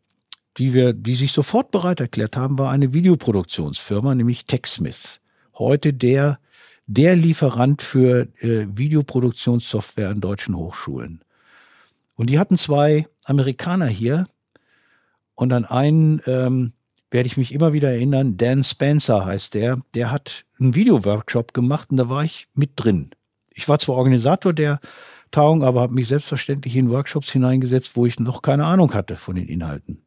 die 0.57 0.73
wir, 0.73 0.93
die 0.93 1.15
sich 1.15 1.31
sofort 1.31 1.71
bereit 1.71 2.01
erklärt 2.01 2.37
haben, 2.37 2.59
war 2.59 2.71
eine 2.71 2.93
Videoproduktionsfirma, 2.93 4.13
nämlich 4.13 4.45
TechSmith. 4.45 5.21
Heute 5.57 5.93
der, 5.93 6.39
der 6.85 7.15
Lieferant 7.15 7.81
für 7.81 8.27
äh, 8.39 8.67
Videoproduktionssoftware 8.69 10.09
an 10.09 10.21
deutschen 10.21 10.55
Hochschulen. 10.55 11.23
Und 12.15 12.29
die 12.29 12.39
hatten 12.39 12.57
zwei 12.57 13.07
Amerikaner 13.25 13.87
hier 13.87 14.27
und 15.35 15.49
dann 15.49 15.65
einen 15.65 16.21
ähm, 16.25 16.73
werde 17.13 17.27
ich 17.27 17.37
mich 17.37 17.53
immer 17.53 17.73
wieder 17.73 17.91
erinnern, 17.91 18.37
Dan 18.37 18.63
Spencer 18.63 19.23
heißt 19.23 19.53
der, 19.53 19.79
der 19.93 20.11
hat 20.11 20.45
einen 20.59 20.75
Videoworkshop 20.75 21.53
gemacht 21.53 21.91
und 21.91 21.97
da 21.97 22.09
war 22.09 22.23
ich 22.23 22.47
mit 22.55 22.71
drin. 22.75 23.11
Ich 23.53 23.69
war 23.69 23.77
zwar 23.77 23.95
Organisator 23.95 24.51
der 24.51 24.79
Tagung, 25.29 25.63
aber 25.63 25.81
habe 25.81 25.93
mich 25.93 26.07
selbstverständlich 26.07 26.75
in 26.75 26.89
Workshops 26.89 27.31
hineingesetzt, 27.31 27.95
wo 27.95 28.05
ich 28.05 28.19
noch 28.19 28.41
keine 28.41 28.65
Ahnung 28.65 28.93
hatte 28.93 29.15
von 29.15 29.35
den 29.35 29.47
Inhalten. 29.47 30.03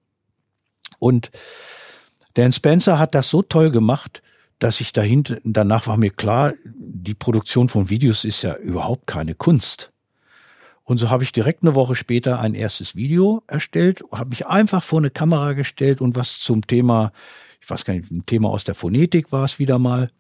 Und 0.99 1.31
Dan 2.35 2.53
Spencer 2.53 2.99
hat 2.99 3.15
das 3.15 3.31
so 3.31 3.43
toll 3.43 3.71
gemacht, 3.71 4.23
dass 4.59 4.81
ich 4.81 4.93
dahinter, 4.93 5.39
danach 5.45 5.87
war 5.87 5.97
mir 5.97 6.11
klar, 6.11 6.55
die 6.65 7.15
Produktion 7.15 7.69
von 7.69 7.91
Videos 7.91 8.25
ist 8.25 8.43
ja 8.43 8.57
überhaupt 8.57 9.07
keine 9.07 9.35
Kunst. 9.35 9.93
Und 10.85 10.99
so 10.99 11.11
habe 11.11 11.25
ich 11.25 11.33
direkt 11.33 11.63
eine 11.63 11.75
Woche 11.75 11.97
später 11.97 12.41
ein 12.41 12.55
erstes 12.55 12.95
Video 12.95 13.43
erstellt, 13.49 14.05
habe 14.13 14.31
mich 14.31 14.47
einfach 14.47 14.83
vor 14.83 15.01
eine 15.01 15.11
Kamera 15.11 15.53
gestellt 15.53 16.01
und 16.01 16.15
was 16.15 16.39
zum 16.39 16.67
Thema, 16.67 17.13
ich 17.61 17.69
weiß 17.69 17.85
gar 17.85 17.95
nicht, 17.95 18.11
ein 18.11 18.25
Thema 18.25 18.51
aus 18.51 18.65
der 18.65 18.77
Phonetik 18.77 19.33
war 19.33 19.45
es 19.45 19.59
wieder 19.59 19.79
mal, 19.79 20.11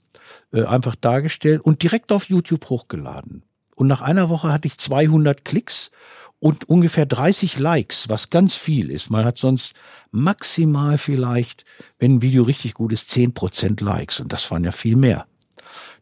äh, 0.53 0.64
einfach 0.64 0.96
dargestellt 0.96 1.61
und 1.61 1.83
direkt 1.83 2.11
auf 2.11 2.29
YouTube 2.29 2.68
hochgeladen. 2.68 3.44
Und 3.77 3.87
nach 3.87 4.01
einer 4.01 4.29
Woche 4.29 4.53
hatte 4.53 4.66
ich 4.66 4.77
200 4.79 5.44
Klicks 5.44 5.92
und 6.38 6.68
ungefähr 6.68 7.07
30 7.07 7.59
Likes, 7.59 8.09
was 8.09 8.31
ganz 8.31 8.55
viel 8.55 8.90
ist. 8.90 9.11
Man 9.11 9.25
hat 9.25 9.38
sonst 9.38 9.75
maximal 10.11 10.99
vielleicht, 10.99 11.64
wenn 11.99 12.16
ein 12.16 12.22
Video 12.22 12.42
richtig 12.42 12.75
gut 12.75 12.92
ist, 12.92 13.11
10% 13.11 13.83
Likes 13.83 14.20
und 14.20 14.33
das 14.33 14.51
waren 14.51 14.64
ja 14.64 14.72
viel 14.72 14.96
mehr. 14.96 15.27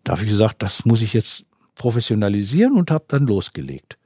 Da 0.03 0.12
habe 0.12 0.23
ich 0.23 0.29
gesagt, 0.29 0.62
das 0.62 0.85
muss 0.85 1.03
ich 1.03 1.12
jetzt 1.12 1.47
professionalisieren 1.75 2.77
und 2.77 2.90
habe 2.90 3.05
dann 3.09 3.27
losgelegt. 3.27 3.99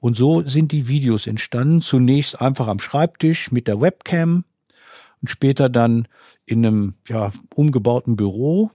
Und 0.00 0.16
so 0.16 0.44
sind 0.44 0.72
die 0.72 0.88
Videos 0.88 1.26
entstanden. 1.26 1.80
Zunächst 1.80 2.40
einfach 2.40 2.68
am 2.68 2.78
Schreibtisch 2.78 3.50
mit 3.50 3.66
der 3.66 3.80
Webcam 3.80 4.44
und 5.20 5.28
später 5.28 5.68
dann 5.68 6.06
in 6.44 6.64
einem 6.64 6.94
ja, 7.08 7.32
umgebauten 7.54 8.16
Büro, 8.16 8.70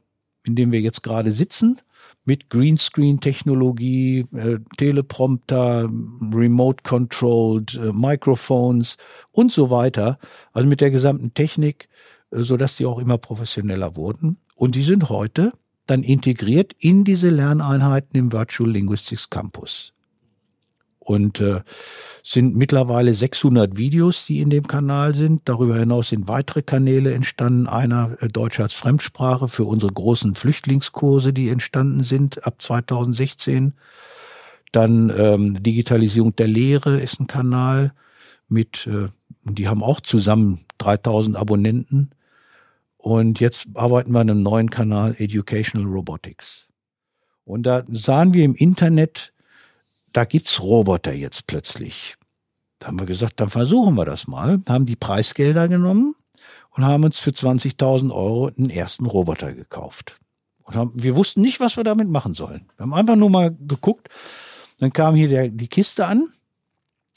in 0.45 0.56
dem 0.56 0.71
wir 0.71 0.82
jetzt 0.82 1.03
gerade 1.03 1.32
sitzen, 1.32 1.79
mit 2.25 2.49
Greenscreen-Technologie, 2.49 4.25
äh, 4.33 4.59
Teleprompter, 4.77 5.89
Remote-Controlled, 6.33 7.75
äh, 7.75 7.91
Microphones 7.93 8.97
und 9.31 9.51
so 9.51 9.69
weiter. 9.69 10.19
Also 10.53 10.67
mit 10.67 10.81
der 10.81 10.91
gesamten 10.91 11.33
Technik, 11.33 11.89
äh, 12.31 12.41
so 12.41 12.57
dass 12.57 12.77
die 12.77 12.86
auch 12.86 12.99
immer 12.99 13.17
professioneller 13.17 13.95
wurden. 13.95 14.38
Und 14.55 14.75
die 14.75 14.83
sind 14.83 15.09
heute 15.09 15.53
dann 15.86 16.03
integriert 16.03 16.73
in 16.79 17.03
diese 17.03 17.29
Lerneinheiten 17.29 18.17
im 18.17 18.31
Virtual 18.31 18.69
Linguistics 18.69 19.29
Campus 19.29 19.93
und 21.03 21.39
äh, 21.39 21.62
sind 22.25 22.55
mittlerweile 22.55 23.13
600 23.13 23.77
Videos, 23.77 24.25
die 24.25 24.39
in 24.39 24.49
dem 24.49 24.65
Kanal 24.65 25.13
sind. 25.13 25.41
Darüber 25.43 25.77
hinaus 25.77 26.09
sind 26.09 26.29
weitere 26.29 26.62
Kanäle 26.62 27.13
entstanden. 27.13 27.67
Einer 27.67 28.15
äh, 28.21 28.29
Deutsch 28.29 28.62
als 28.62 28.73
Fremdsprache 28.73 29.49
für 29.49 29.65
unsere 29.65 29.91
großen 29.91 30.33
Flüchtlingskurse, 30.33 31.33
die 31.33 31.49
entstanden 31.49 32.01
sind 32.01 32.47
ab 32.47 32.62
2016. 32.62 33.73
Dann 34.71 35.12
ähm, 35.15 35.62
Digitalisierung 35.62 36.33
der 36.36 36.47
Lehre 36.47 36.99
ist 36.99 37.19
ein 37.19 37.27
Kanal 37.27 37.93
mit, 38.47 38.88
äh, 38.88 39.07
die 39.43 39.67
haben 39.67 39.83
auch 39.83 39.99
zusammen 39.99 40.62
3000 40.77 41.36
Abonnenten. 41.36 42.12
Und 42.95 43.41
jetzt 43.41 43.67
arbeiten 43.73 44.13
wir 44.13 44.21
an 44.21 44.29
einem 44.29 44.43
neuen 44.43 44.69
Kanal 44.69 45.13
Educational 45.19 45.89
Robotics. 45.91 46.69
Und 47.43 47.63
da 47.63 47.83
sahen 47.89 48.33
wir 48.33 48.45
im 48.45 48.55
Internet, 48.55 49.32
da 50.13 50.26
gibt's 50.26 50.62
Roboter 50.62 51.13
jetzt 51.13 51.47
plötzlich. 51.47 52.15
Da 52.80 52.88
haben 52.88 52.99
wir 52.99 53.06
gesagt, 53.06 53.39
dann 53.39 53.49
versuchen 53.49 53.95
wir 53.95 54.06
das 54.06 54.28
mal, 54.28 54.62
haben 54.67 54.86
die 54.86 54.95
Preisgelder 54.95 55.67
genommen 55.67 56.15
und 56.71 56.86
haben 56.86 57.04
uns 57.04 57.19
für 57.19 57.32
20.000 57.32 58.12
Euro 58.12 58.47
einen 58.47 58.69
ersten 58.69 59.06
Roboter 59.06 59.54
gekauft. 59.54 60.15
Und 60.63 60.76
haben, 60.76 60.91
wir 60.95 61.15
wussten 61.15 61.41
nicht, 61.41 61.60
was 61.60 61.78
wir 61.78 61.84
damit 61.84 62.10
machen 62.10 62.34
sollen. 62.34 62.69
Wir 62.78 62.84
haben 62.84 62.93
einfach 62.93 63.15
nur 63.15 63.30
mal 63.30 63.56
geguckt. 63.60 64.10
Dann 64.80 64.93
kam 64.93 65.15
hier 65.15 65.28
der, 65.28 65.49
die 65.49 65.67
Kiste 65.67 66.06
an. 66.06 66.30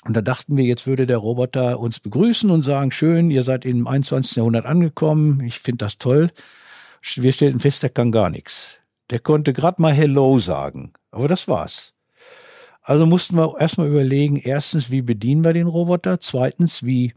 Und 0.05 0.15
da 0.15 0.21
dachten 0.21 0.57
wir, 0.57 0.65
jetzt 0.65 0.87
würde 0.87 1.07
der 1.07 1.19
Roboter 1.19 1.81
uns 1.81 2.01
begrüßen 2.01 2.51
und 2.51 2.63
sagen, 2.63 2.93
schön, 2.93 3.31
ihr 3.31 3.43
seid 3.43 3.65
im 3.65 3.87
21. 3.87 4.37
Jahrhundert 4.37 4.67
angekommen. 4.67 5.41
Ich 5.41 5.59
finde 5.59 5.85
das 5.85 5.99
toll. 5.99 6.31
Wir 7.17 7.33
stellten 7.33 7.61
fest, 7.61 7.83
der 7.83 7.91
kann 7.91 8.13
gar 8.13 8.31
nichts. 8.31 8.77
Der 9.11 9.19
konnte 9.19 9.53
gerade 9.53 9.83
mal 9.83 9.93
Hello 9.93 10.39
sagen. 10.39 10.93
Aber 11.11 11.29
das 11.29 11.49
war's. 11.49 11.96
Also 12.87 13.05
mussten 13.05 13.37
wir 13.37 13.61
erstmal 13.61 13.88
überlegen, 13.88 14.37
erstens, 14.37 14.92
wie 14.92 15.03
bedienen 15.03 15.42
wir 15.42 15.53
den 15.53 15.66
Roboter? 15.66 16.20
Zweitens, 16.20 16.85
wie, 16.85 17.14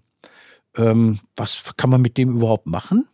ähm, 0.75 1.19
was 1.35 1.75
kann 1.77 1.91
man 1.91 2.01
mit 2.01 2.17
dem 2.17 2.35
überhaupt 2.35 2.65
machen? 2.65 3.07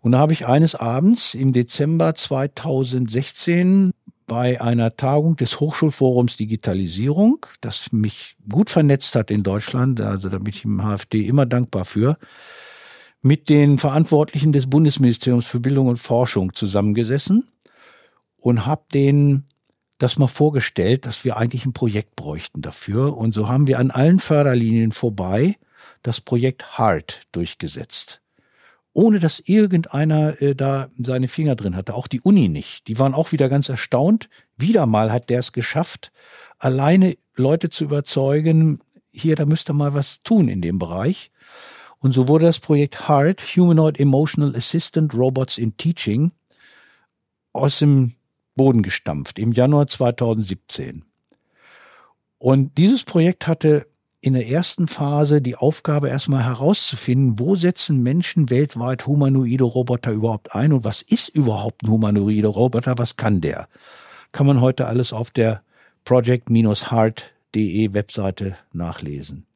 Und 0.00 0.12
da 0.12 0.18
habe 0.18 0.34
ich 0.34 0.46
eines 0.46 0.74
Abends 0.74 1.32
im 1.32 1.54
Dezember 1.54 2.14
2016 2.14 3.92
bei 4.26 4.60
einer 4.60 4.94
Tagung 4.96 5.36
des 5.36 5.58
Hochschulforums 5.58 6.36
Digitalisierung, 6.36 7.46
das 7.62 7.92
mich 7.92 8.36
gut 8.52 8.68
vernetzt 8.68 9.14
hat 9.14 9.30
in 9.30 9.42
Deutschland, 9.42 10.02
also 10.02 10.28
da 10.28 10.36
bin 10.36 10.52
ich 10.52 10.66
im 10.66 10.82
HFD 10.82 11.26
immer 11.26 11.46
dankbar 11.46 11.86
für, 11.86 12.18
mit 13.22 13.48
den 13.48 13.78
Verantwortlichen 13.78 14.52
des 14.52 14.68
Bundesministeriums 14.68 15.46
für 15.46 15.60
Bildung 15.60 15.86
und 15.86 15.96
Forschung 15.96 16.52
zusammengesessen 16.52 17.48
und 18.36 18.66
habe 18.66 18.82
denen 18.92 19.46
das 19.98 20.18
mal 20.18 20.28
vorgestellt, 20.28 21.06
dass 21.06 21.24
wir 21.24 21.36
eigentlich 21.36 21.66
ein 21.66 21.72
Projekt 21.72 22.16
bräuchten 22.16 22.62
dafür. 22.62 23.16
Und 23.16 23.34
so 23.34 23.48
haben 23.48 23.66
wir 23.66 23.78
an 23.78 23.90
allen 23.90 24.18
Förderlinien 24.18 24.92
vorbei 24.92 25.56
das 26.02 26.20
Projekt 26.20 26.78
HART 26.78 27.22
durchgesetzt 27.32 28.20
ohne 28.98 29.20
dass 29.20 29.38
irgendeiner 29.38 30.42
äh, 30.42 30.56
da 30.56 30.88
seine 30.98 31.28
Finger 31.28 31.54
drin 31.54 31.76
hatte. 31.76 31.94
Auch 31.94 32.08
die 32.08 32.20
Uni 32.20 32.48
nicht. 32.48 32.88
Die 32.88 32.98
waren 32.98 33.14
auch 33.14 33.30
wieder 33.30 33.48
ganz 33.48 33.68
erstaunt. 33.68 34.28
Wieder 34.56 34.86
mal 34.86 35.12
hat 35.12 35.30
der 35.30 35.38
es 35.38 35.52
geschafft, 35.52 36.10
alleine 36.58 37.16
Leute 37.36 37.70
zu 37.70 37.84
überzeugen, 37.84 38.80
hier, 39.08 39.36
da 39.36 39.46
müsste 39.46 39.72
mal 39.72 39.94
was 39.94 40.22
tun 40.24 40.48
in 40.48 40.60
dem 40.60 40.80
Bereich. 40.80 41.30
Und 42.00 42.10
so 42.10 42.26
wurde 42.26 42.46
das 42.46 42.58
Projekt 42.58 43.08
HART, 43.08 43.40
Humanoid 43.40 44.00
Emotional 44.00 44.56
Assistant 44.56 45.14
Robots 45.14 45.58
in 45.58 45.76
Teaching, 45.76 46.32
aus 47.52 47.78
dem 47.78 48.14
Boden 48.58 48.82
gestampft 48.82 49.38
im 49.38 49.52
Januar 49.52 49.86
2017. 49.86 51.06
Und 52.36 52.76
dieses 52.76 53.04
Projekt 53.04 53.46
hatte 53.46 53.86
in 54.20 54.34
der 54.34 54.48
ersten 54.48 54.86
Phase 54.88 55.40
die 55.40 55.56
Aufgabe 55.56 56.10
erstmal 56.10 56.44
herauszufinden, 56.44 57.38
wo 57.38 57.56
setzen 57.56 58.02
Menschen 58.02 58.50
weltweit 58.50 59.06
humanoide 59.06 59.64
Roboter 59.64 60.12
überhaupt 60.12 60.54
ein 60.54 60.74
und 60.74 60.84
was 60.84 61.00
ist 61.00 61.28
überhaupt 61.28 61.84
ein 61.84 61.90
humanoide 61.90 62.48
Roboter, 62.48 62.98
was 62.98 63.16
kann 63.16 63.40
der? 63.40 63.68
Kann 64.32 64.46
man 64.46 64.60
heute 64.60 64.86
alles 64.86 65.14
auf 65.14 65.30
der 65.30 65.62
project-heart.de 66.04 67.92
Webseite 67.94 68.56
nachlesen. 68.72 69.46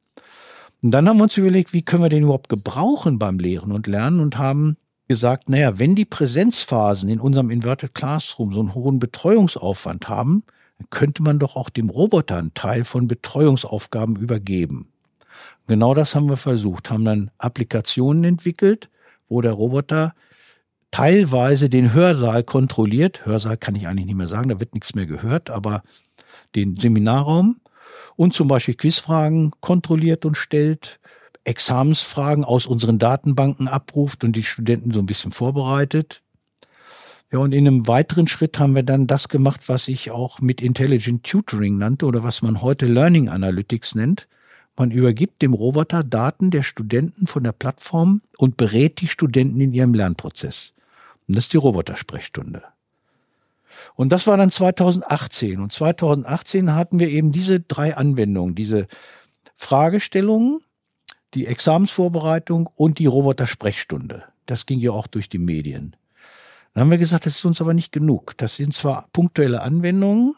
Und 0.82 0.90
dann 0.92 1.08
haben 1.08 1.18
wir 1.18 1.24
uns 1.24 1.36
überlegt, 1.36 1.72
wie 1.72 1.82
können 1.82 2.02
wir 2.02 2.08
den 2.08 2.24
überhaupt 2.24 2.48
gebrauchen 2.48 3.18
beim 3.18 3.38
Lehren 3.38 3.72
und 3.72 3.86
Lernen 3.86 4.20
und 4.20 4.38
haben 4.38 4.76
gesagt, 5.12 5.50
naja, 5.50 5.78
wenn 5.78 5.94
die 5.94 6.06
Präsenzphasen 6.06 7.10
in 7.10 7.20
unserem 7.20 7.50
Inverted 7.50 7.92
Classroom 7.92 8.50
so 8.50 8.60
einen 8.60 8.74
hohen 8.74 8.98
Betreuungsaufwand 8.98 10.08
haben, 10.08 10.42
könnte 10.88 11.22
man 11.22 11.38
doch 11.38 11.54
auch 11.54 11.68
dem 11.68 11.90
Roboter 11.90 12.38
einen 12.38 12.54
Teil 12.54 12.84
von 12.84 13.08
Betreuungsaufgaben 13.08 14.16
übergeben. 14.16 14.88
Genau 15.66 15.92
das 15.92 16.14
haben 16.14 16.30
wir 16.30 16.38
versucht, 16.38 16.88
haben 16.88 17.04
dann 17.04 17.30
Applikationen 17.36 18.24
entwickelt, 18.24 18.88
wo 19.28 19.42
der 19.42 19.52
Roboter 19.52 20.14
teilweise 20.90 21.68
den 21.68 21.92
Hörsaal 21.92 22.42
kontrolliert. 22.42 23.26
Hörsaal 23.26 23.58
kann 23.58 23.74
ich 23.74 23.86
eigentlich 23.86 24.06
nicht 24.06 24.16
mehr 24.16 24.28
sagen, 24.28 24.48
da 24.48 24.60
wird 24.60 24.72
nichts 24.72 24.94
mehr 24.94 25.06
gehört, 25.06 25.50
aber 25.50 25.82
den 26.54 26.78
Seminarraum 26.78 27.60
und 28.16 28.32
zum 28.32 28.48
Beispiel 28.48 28.76
Quizfragen 28.76 29.52
kontrolliert 29.60 30.24
und 30.24 30.38
stellt, 30.38 31.00
Examensfragen 31.44 32.44
aus 32.44 32.66
unseren 32.66 32.98
Datenbanken 32.98 33.68
abruft 33.68 34.24
und 34.24 34.34
die 34.34 34.44
Studenten 34.44 34.92
so 34.92 35.00
ein 35.00 35.06
bisschen 35.06 35.32
vorbereitet, 35.32 36.22
ja, 37.32 37.38
und 37.38 37.52
in 37.54 37.66
einem 37.66 37.88
weiteren 37.88 38.28
Schritt 38.28 38.58
haben 38.58 38.76
wir 38.76 38.82
dann 38.82 39.06
das 39.06 39.28
gemacht, 39.30 39.70
was 39.70 39.88
ich 39.88 40.10
auch 40.10 40.40
mit 40.40 40.60
Intelligent 40.60 41.24
Tutoring 41.24 41.78
nannte 41.78 42.04
oder 42.04 42.22
was 42.22 42.42
man 42.42 42.60
heute 42.60 42.84
Learning 42.84 43.30
Analytics 43.30 43.94
nennt. 43.94 44.28
Man 44.76 44.90
übergibt 44.90 45.40
dem 45.40 45.54
Roboter 45.54 46.04
Daten 46.04 46.50
der 46.50 46.62
Studenten 46.62 47.26
von 47.26 47.42
der 47.42 47.52
Plattform 47.52 48.20
und 48.36 48.58
berät 48.58 49.00
die 49.00 49.08
Studenten 49.08 49.62
in 49.62 49.72
ihrem 49.72 49.94
Lernprozess. 49.94 50.74
Und 51.26 51.36
das 51.36 51.44
ist 51.44 51.54
die 51.54 51.58
Robotersprechstunde. 51.58 52.62
Und 53.94 54.10
das 54.12 54.26
war 54.26 54.36
dann 54.36 54.50
2018. 54.50 55.58
Und 55.58 55.72
2018 55.72 56.74
hatten 56.74 57.00
wir 57.00 57.08
eben 57.08 57.32
diese 57.32 57.60
drei 57.60 57.96
Anwendungen, 57.96 58.54
diese 58.54 58.88
Fragestellungen, 59.56 60.60
die 61.34 61.46
Examensvorbereitung 61.46 62.68
und 62.74 62.98
die 62.98 63.06
Robotersprechstunde. 63.06 64.24
Das 64.46 64.66
ging 64.66 64.80
ja 64.80 64.90
auch 64.92 65.06
durch 65.06 65.28
die 65.28 65.38
Medien. 65.38 65.96
Dann 66.74 66.82
haben 66.82 66.90
wir 66.90 66.98
gesagt, 66.98 67.26
das 67.26 67.36
ist 67.36 67.44
uns 67.44 67.60
aber 67.60 67.74
nicht 67.74 67.92
genug. 67.92 68.34
Das 68.38 68.56
sind 68.56 68.74
zwar 68.74 69.08
punktuelle 69.12 69.62
Anwendungen 69.62 70.34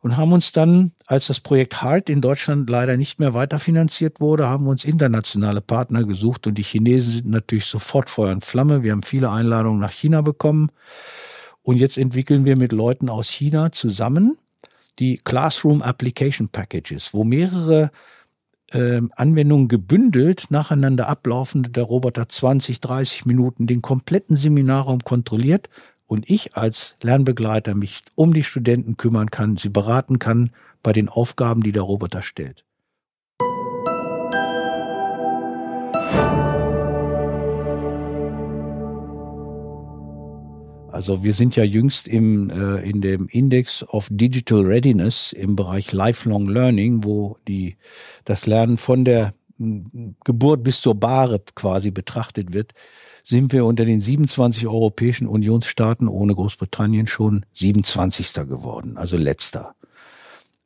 und 0.00 0.16
haben 0.16 0.32
uns 0.32 0.52
dann, 0.52 0.92
als 1.06 1.26
das 1.26 1.40
Projekt 1.40 1.82
HART 1.82 2.08
in 2.08 2.20
Deutschland 2.20 2.70
leider 2.70 2.96
nicht 2.96 3.18
mehr 3.18 3.34
weiterfinanziert 3.34 4.20
wurde, 4.20 4.48
haben 4.48 4.64
wir 4.64 4.70
uns 4.70 4.84
internationale 4.84 5.60
Partner 5.60 6.04
gesucht 6.04 6.46
und 6.46 6.54
die 6.56 6.62
Chinesen 6.62 7.12
sind 7.12 7.26
natürlich 7.26 7.66
sofort 7.66 8.08
Feuer 8.08 8.32
und 8.32 8.44
Flamme. 8.44 8.82
Wir 8.82 8.92
haben 8.92 9.02
viele 9.02 9.30
Einladungen 9.30 9.80
nach 9.80 9.92
China 9.92 10.22
bekommen 10.22 10.70
und 11.62 11.76
jetzt 11.76 11.98
entwickeln 11.98 12.44
wir 12.44 12.56
mit 12.56 12.72
Leuten 12.72 13.08
aus 13.08 13.28
China 13.28 13.72
zusammen 13.72 14.38
die 15.00 15.18
Classroom 15.18 15.82
Application 15.82 16.48
Packages, 16.48 17.12
wo 17.12 17.24
mehrere 17.24 17.90
äh, 18.70 19.00
Anwendungen 19.16 19.68
gebündelt 19.68 20.50
nacheinander 20.50 21.08
ablaufen, 21.08 21.72
der 21.72 21.84
Roboter 21.84 22.28
20, 22.28 22.80
30 22.80 23.26
Minuten 23.26 23.66
den 23.66 23.82
kompletten 23.82 24.36
Seminarraum 24.36 25.00
kontrolliert 25.00 25.68
und 26.06 26.28
ich 26.28 26.56
als 26.56 26.96
Lernbegleiter 27.02 27.74
mich 27.74 28.02
um 28.14 28.32
die 28.32 28.44
Studenten 28.44 28.96
kümmern 28.96 29.30
kann, 29.30 29.56
sie 29.56 29.68
beraten 29.68 30.18
kann 30.18 30.50
bei 30.82 30.92
den 30.92 31.08
Aufgaben, 31.08 31.62
die 31.62 31.72
der 31.72 31.82
Roboter 31.82 32.22
stellt. 32.22 32.64
Also 40.98 41.22
wir 41.22 41.32
sind 41.32 41.54
ja 41.54 41.62
jüngst 41.62 42.08
im, 42.08 42.50
äh, 42.50 42.80
in 42.80 43.00
dem 43.00 43.28
Index 43.28 43.84
of 43.84 44.08
Digital 44.10 44.62
Readiness 44.62 45.32
im 45.32 45.54
Bereich 45.54 45.92
Lifelong 45.92 46.46
Learning, 46.46 47.04
wo 47.04 47.36
die, 47.46 47.76
das 48.24 48.46
Lernen 48.46 48.78
von 48.78 49.04
der 49.04 49.32
Geburt 50.24 50.64
bis 50.64 50.80
zur 50.80 50.96
Bahre 50.96 51.40
quasi 51.54 51.92
betrachtet 51.92 52.52
wird, 52.52 52.72
sind 53.22 53.52
wir 53.52 53.64
unter 53.64 53.84
den 53.84 54.00
27 54.00 54.66
europäischen 54.66 55.28
Unionsstaaten 55.28 56.08
ohne 56.08 56.34
Großbritannien 56.34 57.06
schon 57.06 57.46
27. 57.52 58.32
geworden, 58.48 58.96
also 58.96 59.16
letzter. 59.16 59.76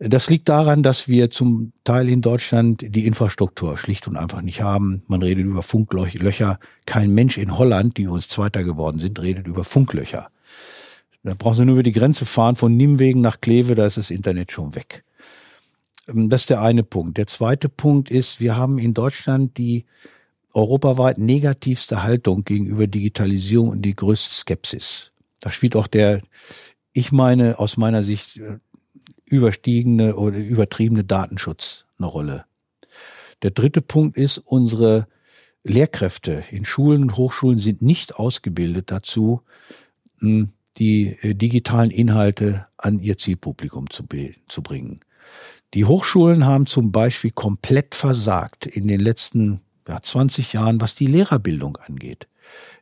Das 0.05 0.29
liegt 0.29 0.49
daran, 0.49 0.83
dass 0.83 1.07
wir 1.07 1.31
zum 1.31 1.73
Teil 1.85 2.09
in 2.09 2.23
Deutschland 2.23 2.85
die 2.89 3.07
Infrastruktur 3.07 3.79
schlicht 3.79 4.09
und 4.09 4.17
einfach 4.17 4.43
nicht 4.43 4.61
haben. 4.61 5.05
Man 5.07 5.23
redet 5.23 5.47
über 5.47 5.63
Funklöcher. 5.63 6.59
Kein 6.87 7.15
Mensch 7.15 7.39
in 7.39 7.57
Holland, 7.57 7.99
die 7.99 8.09
uns 8.09 8.27
Zweiter 8.27 8.65
geworden 8.65 8.99
sind, 8.99 9.23
redet 9.23 9.47
über 9.47 9.63
Funklöcher. 9.63 10.29
Da 11.23 11.35
brauchen 11.35 11.55
Sie 11.55 11.65
nur 11.65 11.75
über 11.75 11.83
die 11.85 11.93
Grenze 11.93 12.27
fahren 12.27 12.57
von 12.57 12.77
Nimwegen 12.77 13.21
nach 13.21 13.41
Kleve, 13.41 13.77
da 13.77 13.87
ist 13.87 13.97
das 13.97 14.11
Internet 14.11 14.51
schon 14.51 14.75
weg. 14.75 15.05
Ähm, 16.09 16.29
das 16.29 16.43
ist 16.43 16.51
der 16.51 16.63
eine 16.63 16.83
Punkt. 16.83 17.17
Der 17.17 17.29
zweite 17.29 17.69
Punkt 17.69 18.11
ist, 18.11 18.41
wir 18.41 18.57
haben 18.57 18.79
in 18.79 18.95
Deutschland 18.95 19.57
die 19.57 19.85
europaweit 20.53 21.19
negativste 21.19 22.03
Haltung 22.03 22.43
gegenüber 22.43 22.89
Digitalisierung 22.89 23.69
und 23.69 23.83
die 23.83 23.95
größte 23.95 24.35
Skepsis. 24.35 25.13
Da 25.39 25.53
spielt 25.53 25.77
auch 25.77 25.87
der, 25.87 26.23
ich 26.93 27.13
meine, 27.13 27.61
aus 27.61 27.77
meiner 27.77 28.03
Sicht 28.03 28.41
überstiegene 29.33 30.17
oder 30.17 30.39
übertriebene 30.39 31.05
Datenschutz 31.05 31.87
eine 31.99 32.07
Rolle. 32.07 32.45
Der 33.43 33.51
dritte 33.51 33.81
Punkt 33.81 34.17
ist, 34.17 34.39
unsere 34.39 35.09
Lehrkräfte 35.65 36.45
in 36.51 36.65
Schulen 36.65 37.03
und 37.03 37.17
Hochschulen 37.17 37.59
sind 37.59 37.81
nicht 37.83 38.15
ausgebildet 38.17 38.91
dazu, 38.91 39.41
die 40.21 41.17
äh, 41.23 41.35
digitalen 41.35 41.91
Inhalte 41.91 42.67
an 42.77 43.01
ihr 43.01 43.17
Zielpublikum 43.17 43.89
zu, 43.91 44.05
zu 44.49 44.63
bringen. 44.63 45.01
Die 45.75 45.87
Hochschulen 45.87 46.45
haben 46.45 46.67
zum 46.67 46.93
Beispiel 46.93 47.31
komplett 47.31 47.95
versagt 47.95 48.67
in 48.67 48.87
den 48.87 49.01
letzten 49.01 49.63
ja, 49.89 50.01
20 50.01 50.53
Jahren, 50.53 50.81
was 50.81 50.95
die 50.95 51.07
Lehrerbildung 51.07 51.79
angeht. 51.79 52.29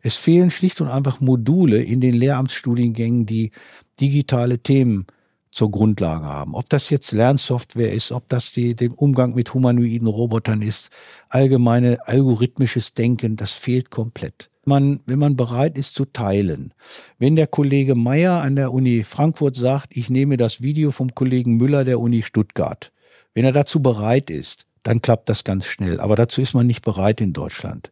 Es 0.03 0.17
fehlen 0.17 0.51
schlicht 0.51 0.81
und 0.81 0.89
einfach 0.89 1.21
Module 1.21 1.83
in 1.83 2.01
den 2.01 2.15
Lehramtsstudiengängen, 2.15 3.27
die 3.27 3.53
digitale 4.01 4.59
Themen 4.59 5.07
zur 5.51 5.71
Grundlage 5.71 6.27
haben. 6.27 6.55
Ob 6.55 6.69
das 6.69 6.91
jetzt 6.91 7.13
Lernsoftware 7.13 7.93
ist, 7.93 8.13
ob 8.13 8.29
das 8.29 8.53
die, 8.53 8.75
den 8.75 8.93
Umgang 8.93 9.35
mit 9.35 9.53
humanoiden 9.53 10.07
Robotern 10.07 10.63
ist, 10.63 10.91
allgemeine 11.29 11.99
algorithmisches 12.07 12.95
Denken, 12.95 13.37
das 13.37 13.53
fehlt 13.53 13.91
komplett. 13.91 14.51
Man, 14.65 15.01
wenn 15.07 15.19
man 15.19 15.37
bereit 15.37 15.77
ist 15.77 15.95
zu 15.95 16.05
teilen. 16.05 16.75
Wenn 17.19 17.35
der 17.35 17.47
Kollege 17.47 17.95
Meyer 17.95 18.43
an 18.43 18.57
der 18.57 18.73
Uni 18.73 19.05
Frankfurt 19.05 19.57
sagt, 19.57 19.97
ich 19.97 20.11
nehme 20.11 20.37
das 20.37 20.63
Video 20.63 20.91
vom 20.91 21.15
Kollegen 21.15 21.57
Müller 21.57 21.85
der 21.85 21.99
Uni 21.99 22.23
Stuttgart, 22.23 22.93
wenn 23.35 23.45
er 23.45 23.53
dazu 23.53 23.81
bereit 23.81 24.31
ist, 24.31 24.65
dann 24.83 25.03
klappt 25.03 25.29
das 25.29 25.45
ganz 25.45 25.67
schnell. 25.67 26.01
Aber 26.01 26.15
dazu 26.17 26.41
ist 26.41 26.55
man 26.55 26.67
nicht 26.67 26.85
bereit 26.85 27.21
in 27.21 27.33
Deutschland. 27.33 27.91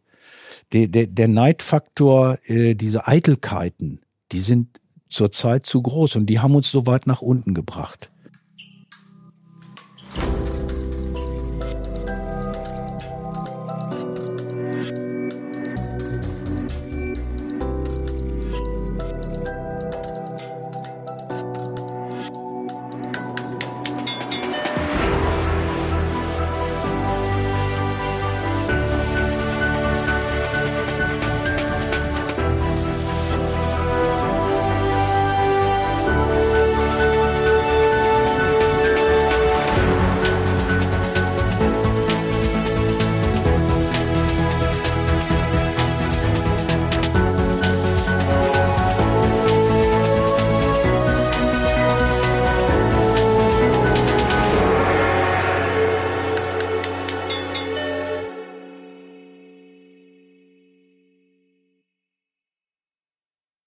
Der, 0.71 0.87
der, 0.87 1.07
der 1.07 1.27
Neidfaktor, 1.27 2.37
äh, 2.45 2.75
diese 2.75 3.07
Eitelkeiten, 3.07 4.01
die 4.31 4.41
sind 4.41 4.79
zurzeit 5.09 5.65
zu 5.65 5.81
groß 5.81 6.15
und 6.15 6.27
die 6.27 6.39
haben 6.39 6.55
uns 6.55 6.71
so 6.71 6.85
weit 6.85 7.07
nach 7.07 7.21
unten 7.21 7.53
gebracht. 7.53 8.09